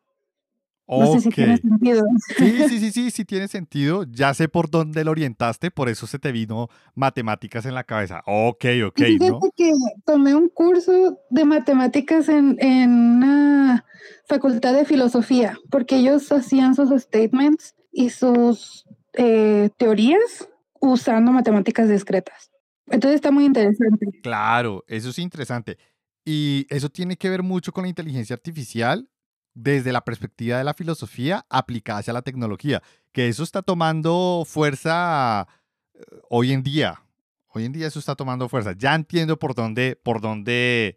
No 0.87 1.13
sé 1.13 1.21
si 1.21 1.31
tiene 1.31 1.57
sentido. 1.57 2.05
Sí, 2.37 2.59
sí, 2.69 2.79
sí, 2.79 2.93
sí, 2.93 3.11
sí 3.11 3.25
tiene 3.25 3.49
sentido. 3.49 4.05
Ya 4.05 4.35
sé 4.35 4.49
por 4.49 4.71
dónde 4.71 5.05
lo 5.05 5.13
orientaste, 5.13 5.71
por 5.71 5.89
eso 5.89 6.07
se 6.07 6.19
te 6.19 6.31
vino 6.31 6.69
matemáticas 6.95 7.65
en 7.65 7.75
la 7.75 7.85
cabeza. 7.85 8.23
Ok, 8.27 8.67
ok. 8.87 9.01
¿no? 9.21 9.41
que 9.57 9.73
tomé 10.05 10.35
un 10.35 10.49
curso 10.49 11.19
de 11.31 11.45
matemáticas 11.45 12.29
en, 12.29 12.57
en 12.61 12.91
una 12.91 13.85
facultad 14.27 14.75
de 14.75 14.85
filosofía, 14.85 15.59
porque 15.71 15.97
ellos 15.97 16.31
hacían 16.33 16.75
sus 16.75 16.91
statements 17.01 17.75
y 17.91 18.11
sus 18.11 18.85
eh, 19.15 19.71
teorías 19.79 20.49
usando 20.81 21.33
matemáticas 21.33 21.89
discretas. 21.89 22.51
Entonces 22.87 23.17
está 23.17 23.31
muy 23.31 23.45
interesante. 23.45 24.07
Claro, 24.23 24.85
eso 24.87 25.11
es 25.11 25.19
interesante. 25.19 25.79
Y 26.25 26.67
eso 26.71 26.89
tiene 26.89 27.17
que 27.17 27.31
ver 27.31 27.43
mucho 27.43 27.73
con 27.73 27.83
la 27.83 27.89
inteligencia 27.89 28.35
artificial 28.35 29.09
desde 29.55 29.93
la 29.93 30.05
perspectiva 30.05 30.59
de 30.59 30.65
la 30.65 30.75
filosofía 30.75 31.47
aplicada 31.49 32.01
hacia 32.01 32.13
la 32.13 32.23
tecnología, 32.23 32.83
que 33.13 33.29
eso 33.29 33.45
está 33.45 33.63
tomando 33.63 34.45
fuerza 34.47 35.47
eh, 35.95 36.01
hoy 36.29 36.53
en 36.53 36.63
día. 36.63 37.03
Hoy 37.49 37.65
en 37.65 37.73
día 37.73 37.87
eso 37.87 38.01
está 38.01 38.17
tomando 38.17 38.49
fuerza. 38.49 38.75
Ya 38.77 38.95
entiendo 38.95 39.39
por 39.39 39.55
dónde, 39.55 39.97
por 40.03 40.21
dónde 40.21 40.97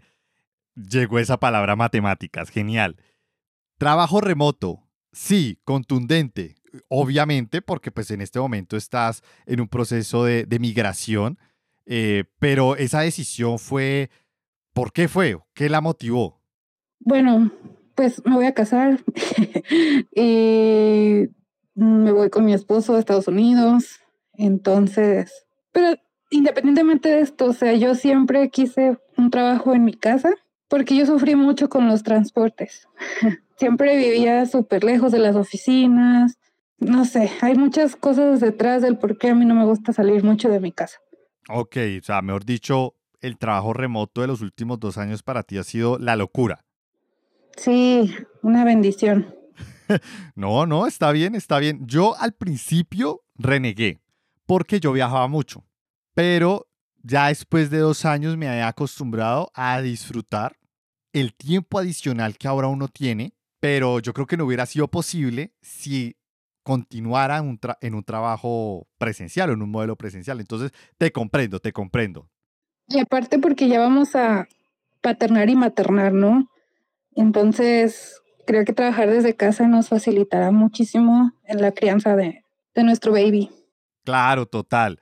llegó 0.76 1.20
esa 1.20 1.40
palabra 1.40 1.76
matemáticas. 1.76 2.50
Genial. 2.50 2.98
Trabajo 3.78 4.22
remoto. 4.22 4.84
Sí, 5.12 5.60
contundente. 5.64 6.56
Obviamente, 6.90 7.62
porque 7.62 7.92
pues 7.92 8.12
en 8.12 8.22
este 8.22 8.40
momento 8.40 8.76
estás 8.76 9.24
en 9.46 9.62
un 9.62 9.68
proceso 9.68 10.24
de, 10.24 10.48
migración, 10.60 11.38
eh, 11.88 12.26
pero 12.40 12.76
esa 12.76 13.02
decisión 13.02 13.60
fue, 13.60 14.10
¿por 14.74 14.92
qué 14.92 15.08
fue? 15.08 15.38
¿Qué 15.54 15.70
la 15.70 15.82
motivó? 15.82 16.42
Bueno, 17.00 17.52
pues 17.96 18.22
me 18.26 18.36
voy 18.36 18.46
a 18.46 18.54
casar 18.54 19.00
y 20.14 21.30
me 21.76 22.12
voy 22.12 22.30
con 22.30 22.46
mi 22.46 22.54
esposo 22.54 22.96
a 22.96 23.00
Estados 23.00 23.28
Unidos. 23.28 24.00
Entonces, 24.34 25.46
pero 25.72 25.96
independientemente 26.30 27.10
de 27.10 27.22
esto, 27.22 27.46
o 27.46 27.54
sea, 27.54 27.74
yo 27.74 27.96
siempre 27.96 28.50
quise 28.50 28.98
un 29.18 29.32
trabajo 29.32 29.74
en 29.74 29.84
mi 29.84 29.94
casa 29.94 30.32
porque 30.68 30.96
yo 30.96 31.06
sufrí 31.06 31.36
mucho 31.36 31.70
con 31.70 31.88
los 31.88 32.04
transportes. 32.04 32.88
siempre 33.58 33.98
vivía 33.98 34.46
súper 34.46 34.84
lejos 34.84 35.12
de 35.12 35.20
las 35.20 35.36
oficinas. 35.36 36.38
No 36.80 37.06
sé, 37.06 37.32
hay 37.42 37.56
muchas 37.56 37.96
cosas 37.96 38.40
detrás 38.40 38.82
del 38.82 38.98
por 38.98 39.18
qué 39.18 39.30
a 39.30 39.36
mí 39.36 39.46
no 39.46 39.56
me 39.56 39.66
gusta 39.66 39.94
salir 39.94 40.24
mucho 40.24 40.50
de 40.50 40.60
mi 40.60 40.72
casa. 40.72 41.00
Ok, 41.50 41.78
o 42.00 42.04
sea, 42.04 42.22
mejor 42.22 42.46
dicho, 42.46 42.96
el 43.22 43.38
trabajo 43.38 43.74
remoto 43.74 44.22
de 44.22 44.28
los 44.28 44.42
últimos 44.42 44.80
dos 44.80 44.98
años 44.98 45.24
para 45.24 45.44
ti 45.44 45.58
ha 45.58 45.64
sido 45.64 45.98
la 45.98 46.16
locura. 46.16 46.66
Sí, 47.56 48.14
una 48.42 48.66
bendición. 48.66 49.34
no, 50.36 50.66
no, 50.66 50.88
está 50.88 51.12
bien, 51.12 51.36
está 51.36 51.60
bien. 51.60 51.88
Yo 51.88 52.16
al 52.20 52.34
principio 52.34 53.24
renegué 53.36 54.00
porque 54.46 54.80
yo 54.80 54.92
viajaba 54.92 55.28
mucho, 55.28 55.66
pero 56.14 56.68
ya 57.02 57.28
después 57.28 57.70
de 57.70 57.80
dos 57.80 58.06
años 58.06 58.38
me 58.38 58.48
he 58.48 58.62
acostumbrado 58.62 59.50
a 59.54 59.82
disfrutar 59.82 60.58
el 61.14 61.34
tiempo 61.34 61.80
adicional 61.80 62.38
que 62.38 62.48
ahora 62.48 62.68
uno 62.68 62.90
tiene, 62.90 63.34
pero 63.60 64.00
yo 64.00 64.14
creo 64.14 64.28
que 64.28 64.38
no 64.38 64.46
hubiera 64.46 64.66
sido 64.66 64.88
posible 64.90 65.54
si 65.62 66.17
continuara 66.68 67.38
en 67.38 67.48
un, 67.48 67.60
en 67.80 67.96
un 67.96 68.04
trabajo 68.04 68.90
presencial 68.98 69.50
o 69.50 69.54
en 69.54 69.62
un 69.62 69.72
modelo 69.72 69.96
presencial. 69.96 70.42
Entonces, 70.42 70.74
te 70.98 71.14
comprendo, 71.14 71.62
te 71.62 71.72
comprendo. 71.72 72.30
Y 72.90 73.00
aparte 73.00 73.40
porque 73.40 73.70
ya 73.70 73.80
vamos 73.80 74.18
a 74.18 74.50
paternar 75.00 75.50
y 75.50 75.56
maternar, 75.56 76.12
¿no? 76.12 76.52
Entonces, 77.16 78.22
creo 78.46 78.66
que 78.66 78.74
trabajar 78.74 79.10
desde 79.10 79.34
casa 79.34 79.66
nos 79.66 79.88
facilitará 79.88 80.52
muchísimo 80.52 81.32
en 81.46 81.62
la 81.62 81.72
crianza 81.72 82.18
de, 82.18 82.44
nuestro 82.76 83.14
baby. 83.14 83.50
Claro, 84.04 84.46
total. 84.46 85.00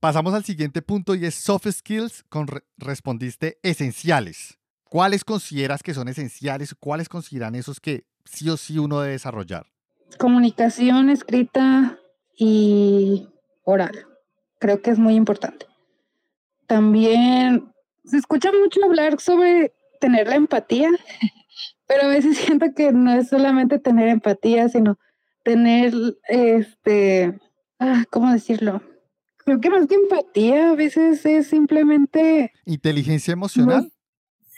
Pasamos 0.00 0.34
al 0.34 0.44
siguiente 0.44 0.82
punto 0.82 1.14
y 1.14 1.24
es 1.24 1.34
soft 1.34 1.66
skills. 1.66 2.24
Con 2.28 2.46
respondiste 2.76 3.58
esenciales. 3.62 4.58
¿Cuáles 4.84 5.24
consideras 5.24 5.82
que 5.82 5.94
son 5.94 6.08
esenciales? 6.08 6.74
¿Cuáles 6.78 7.08
consideran 7.08 7.54
esos 7.54 7.80
que 7.80 8.04
sí 8.26 8.50
o 8.50 8.58
sí 8.58 8.78
uno 8.78 9.00
debe 9.00 9.12
desarrollar? 9.12 9.66
Comunicación 10.16 11.10
escrita 11.10 11.98
y 12.36 13.28
oral. 13.64 14.06
Creo 14.58 14.80
que 14.80 14.90
es 14.90 14.98
muy 14.98 15.14
importante. 15.14 15.66
También 16.66 17.72
se 18.04 18.16
escucha 18.16 18.50
mucho 18.52 18.84
hablar 18.84 19.20
sobre 19.20 19.72
tener 20.00 20.28
la 20.28 20.36
empatía, 20.36 20.90
pero 21.86 22.04
a 22.04 22.08
veces 22.08 22.36
siento 22.38 22.66
que 22.74 22.92
no 22.92 23.12
es 23.12 23.28
solamente 23.28 23.78
tener 23.78 24.08
empatía, 24.08 24.68
sino 24.68 24.98
tener, 25.44 25.92
este, 26.28 27.38
ah, 27.78 28.04
¿cómo 28.10 28.32
decirlo? 28.32 28.82
Creo 29.44 29.60
que 29.60 29.70
más 29.70 29.86
que 29.86 29.94
empatía, 29.94 30.70
a 30.70 30.74
veces 30.74 31.24
es 31.24 31.46
simplemente... 31.46 32.52
¿Inteligencia 32.66 33.32
emocional? 33.32 33.90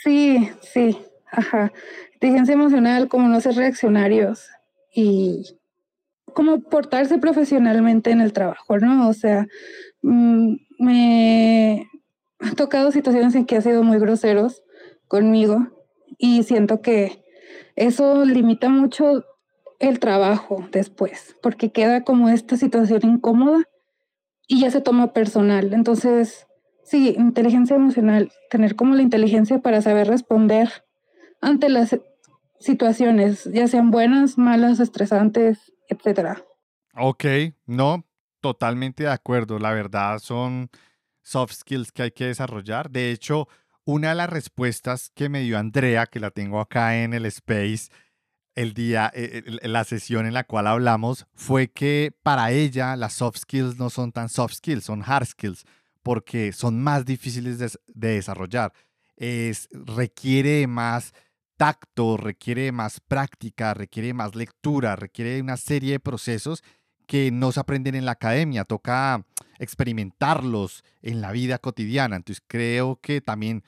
sí, 0.03 0.51
sí, 0.63 0.99
ajá. 1.31 1.73
Inteligencia 2.15 2.55
emocional, 2.55 3.09
como 3.09 3.29
no 3.29 3.41
ser 3.41 3.55
reaccionarios 3.55 4.49
y 4.95 5.45
como 6.35 6.61
portarse 6.61 7.19
profesionalmente 7.19 8.11
en 8.11 8.21
el 8.21 8.33
trabajo, 8.33 8.79
¿no? 8.79 9.09
O 9.09 9.13
sea, 9.13 9.47
mm, 10.03 10.55
me 10.79 11.89
ha 12.41 12.55
tocado 12.55 12.91
situaciones 12.93 13.35
en 13.35 13.47
que 13.47 13.57
ha 13.57 13.63
sido 13.63 13.83
muy 13.83 13.99
groseros 13.99 14.63
conmigo 15.09 15.67
y 16.19 16.43
siento 16.45 16.81
que 16.81 17.23
eso 17.77 18.25
limita 18.25 18.69
mucho 18.69 19.25
el 19.79 19.99
trabajo 19.99 20.67
después, 20.73 21.37
porque 21.43 21.73
queda 21.73 22.05
como 22.05 22.29
esta 22.29 22.57
situación 22.57 23.01
incómoda 23.05 23.65
y 24.47 24.61
ya 24.61 24.71
se 24.71 24.81
toma 24.81 25.13
personal. 25.13 25.73
Entonces, 25.73 26.47
sí, 26.85 27.15
inteligencia 27.17 27.77
emocional, 27.77 28.31
tener 28.51 28.77
como 28.77 28.95
la 28.95 29.03
inteligencia 29.03 29.61
para 29.61 29.81
saber 29.81 30.09
responder 30.09 30.85
ante 31.41 31.69
las 31.69 31.99
situaciones, 32.61 33.45
ya 33.53 33.67
sean 33.67 33.91
buenas, 33.91 34.39
malas, 34.39 34.79
estresantes, 34.79 35.73
etcétera. 35.89 36.45
Ok, 36.95 37.25
no, 37.67 38.07
totalmente 38.41 39.05
de 39.05 39.11
acuerdo. 39.11 39.59
La 39.59 39.73
verdad 39.73 40.19
son 40.19 40.71
soft 41.23 41.53
skills 41.53 41.93
que 41.93 42.03
hay 42.03 42.11
que 42.11 42.27
desarrollar. 42.27 42.91
De 42.91 43.11
hecho, 43.11 43.49
una 43.85 44.11
de 44.11 44.15
las 44.15 44.31
respuestas 44.31 45.11
que 45.15 45.29
me 45.29 45.41
dio 45.41 45.59
Andrea, 45.59 46.07
que 46.07 46.21
la 46.21 46.31
tengo 46.31 46.61
acá 46.61 47.03
en 47.03 47.15
el 47.15 47.27
Space, 47.27 47.89
el 48.55 48.75
día, 48.75 49.11
eh, 49.15 49.43
la 49.63 49.85
sesión 49.85 50.27
en 50.27 50.35
la 50.35 50.45
cual 50.45 50.67
hablamos, 50.67 51.27
fue 51.35 51.69
que 51.69 52.13
para 52.23 52.51
ella 52.51 52.97
las 52.97 53.15
soft 53.15 53.39
skills 53.39 53.79
no 53.79 53.91
son 53.91 54.13
tan 54.13 54.29
soft 54.29 54.55
skills, 54.55 54.85
son 54.85 55.03
hard 55.05 55.27
skills, 55.27 55.65
porque 56.03 56.53
son 56.53 56.83
más 56.83 57.05
difíciles 57.05 57.59
de, 57.59 57.71
desarrollar. 57.87 58.73
Es, 59.17 59.69
requiere 59.73 60.67
más 60.67 61.13
tacto, 61.61 62.17
requiere 62.17 62.73
más 62.73 63.01
práctica, 63.01 63.75
requiere 63.75 64.15
más 64.15 64.35
lectura, 64.35 64.97
requiere 64.97 65.43
una 65.43 65.59
serie 65.59 65.93
de 65.93 66.01
procesos 66.01 66.65
que 67.07 67.31
no 67.31 67.53
se 67.53 67.61
aprenden 67.61 67.95
en 67.97 68.07
la 68.07 68.13
academia, 68.13 68.65
toca 68.65 69.27
experimentarlos 69.59 70.83
en 71.03 71.21
la 71.21 71.33
vida 71.33 71.59
cotidiana. 71.59 72.17
Entonces 72.17 72.43
creo 72.47 72.99
que 73.03 73.21
también 73.21 73.63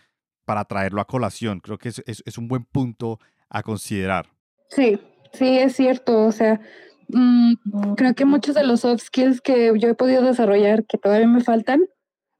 para 0.46 0.64
traerlo 0.64 1.02
a 1.02 1.06
colación. 1.06 1.60
Creo 1.60 1.76
que 1.76 1.90
es, 1.90 2.38
un 2.38 2.48
buen 2.48 2.64
punto 2.64 3.18
a 3.50 3.62
considerar. 3.62 4.30
Sí, 4.70 4.98
sí, 5.34 5.58
es 5.58 5.76
cierto. 5.76 6.24
O 6.24 6.32
sea, 6.32 6.62
mm, 7.08 7.94
creo 7.98 8.14
que 8.14 8.24
muchos 8.24 8.54
de 8.54 8.64
los 8.64 8.80
soft 8.80 9.02
skills 9.02 9.42
que 9.42 9.70
yo 9.78 9.90
he 9.90 9.94
podido 9.94 10.22
desarrollar, 10.22 10.86
que 10.86 10.96
todavía 10.96 11.28
me 11.28 11.44
faltan, 11.44 11.82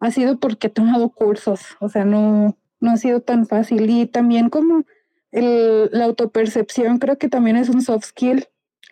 ha 0.00 0.10
sido 0.10 0.40
porque 0.40 0.68
he 0.68 0.70
tomado 0.70 1.10
cursos. 1.10 1.60
O 1.80 1.90
sea, 1.90 2.06
no, 2.06 2.56
no 2.80 2.90
ha 2.90 2.96
sido 2.96 3.20
tan 3.20 3.46
fácil. 3.46 3.90
Y 3.90 4.06
también 4.06 4.48
como 4.48 4.86
el, 5.32 5.88
la 5.92 6.04
autopercepción, 6.04 6.98
creo 6.98 7.18
que 7.18 7.28
también 7.28 7.56
es 7.56 7.68
un 7.68 7.82
soft 7.82 8.04
skill, 8.04 8.46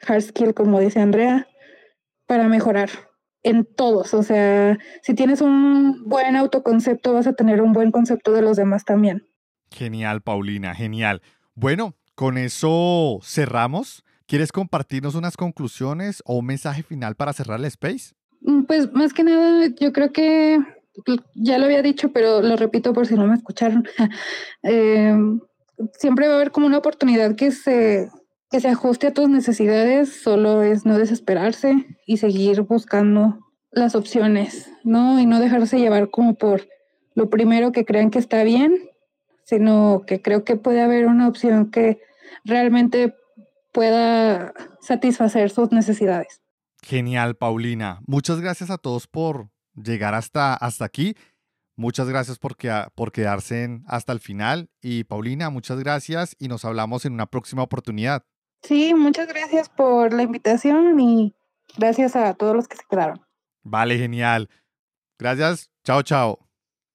hard 0.07 0.23
skill, 0.23 0.55
como 0.55 0.81
dice 0.81 1.01
Andrea, 1.01 1.47
para 2.27 2.49
mejorar 2.49 2.91
en 3.43 3.65
todos. 3.65 4.15
O 4.15 4.23
sea, 4.23 4.79
si 5.03 5.15
tienes 5.15 5.41
un 5.41 6.05
buen 6.05 6.37
autoconcepto, 6.37 7.13
vas 7.13 7.27
a 7.27 7.35
tener 7.35 7.63
un 7.63 7.73
buen 7.73 7.91
concepto 7.91 8.33
de 8.33 8.43
los 8.43 8.57
demás 8.57 8.85
también. 8.85 9.27
Genial, 9.71 10.23
Paulina, 10.23 10.75
genial. 10.75 11.23
Bueno, 11.55 11.95
con 12.15 12.39
eso 12.39 13.21
cerramos. 13.23 14.05
¿Quieres 14.27 14.53
compartirnos 14.53 15.15
unas 15.15 15.37
conclusiones 15.37 16.23
o 16.25 16.37
un 16.39 16.47
mensaje 16.47 16.83
final 16.83 17.17
para 17.17 17.33
cerrar 17.33 17.59
el 17.59 17.67
space? 17.67 18.15
Mm, 18.43 18.63
pues 18.63 18.93
más 18.93 19.13
que 19.13 19.25
nada, 19.25 19.69
yo 19.81 19.93
creo 19.93 20.13
que 20.13 20.59
ya 21.35 21.59
lo 21.59 21.65
había 21.65 21.83
dicho, 21.83 22.13
pero 22.13 22.41
lo 22.41 22.57
repito 22.57 22.93
por 22.93 23.07
si 23.07 23.15
no 23.15 23.27
me 23.27 23.35
escucharon. 23.35 23.85
Eh, 24.63 25.15
siempre 25.99 26.27
va 26.27 26.35
a 26.35 26.37
haber 26.37 26.51
como 26.51 26.67
una 26.67 26.79
oportunidad 26.79 27.37
que 27.37 27.53
se, 27.53 28.11
que 28.51 28.61
se 28.61 28.69
ajuste 28.69 29.09
a 29.09 29.15
tus 29.15 29.29
necesidades, 29.29 30.23
solo 30.23 30.63
es 30.63 30.85
no 30.87 30.99
desesperarse 30.99 31.87
y 32.07 32.19
seguir 32.19 32.63
buscando 32.63 33.39
las 33.71 33.95
opciones, 33.95 34.71
¿no? 34.85 35.21
Y 35.21 35.27
no 35.27 35.41
dejarse 35.41 35.79
llevar 35.79 36.11
como 36.11 36.35
por 36.35 36.69
lo 37.15 37.31
primero 37.31 37.73
que 37.73 37.85
crean 37.85 38.11
que 38.11 38.19
está 38.19 38.43
bien, 38.43 38.91
sino 39.45 40.05
que 40.07 40.23
creo 40.23 40.45
que 40.45 40.57
puede 40.57 40.81
haber 40.81 41.07
una 41.07 41.29
opción 41.29 41.71
que 41.71 42.01
realmente 42.45 43.15
pueda 43.73 44.53
satisfacer 44.81 45.51
sus 45.51 45.71
necesidades. 45.73 46.41
Genial, 46.83 47.37
Paulina. 47.37 48.01
Muchas 48.07 48.41
gracias 48.41 48.71
a 48.71 48.79
todos 48.79 49.07
por 49.07 49.51
llegar 49.75 50.15
hasta, 50.15 50.55
hasta 50.55 50.85
aquí. 50.85 51.15
Muchas 51.81 52.11
gracias 52.11 52.39
por, 52.39 52.59
por 52.95 53.11
quedarse 53.11 53.81
hasta 53.87 54.13
el 54.13 54.21
final. 54.21 54.69
Y 54.83 55.05
Paulina, 55.05 55.49
muchas 55.49 55.79
gracias 55.79 56.37
y 56.39 56.49
nos 56.49 56.67
hablamos 56.67 57.07
en 57.07 57.15
una 57.15 57.25
próxima 57.25 57.63
oportunidad. 57.63 58.23
Sí, 58.63 58.93
muchas 58.93 59.27
gracias 59.27 59.71
por 59.71 60.13
la 60.13 60.23
invitación 60.23 61.01
y 61.01 61.35
gracias 61.79 62.17
a 62.17 62.35
todos 62.35 62.55
los 62.55 62.69
que 62.69 62.77
se 62.77 62.83
quedaron. 62.87 63.23
Vale, 63.63 63.97
genial. 63.97 64.51
Gracias. 65.19 65.71
Chao, 65.83 66.03
chao. 66.03 66.50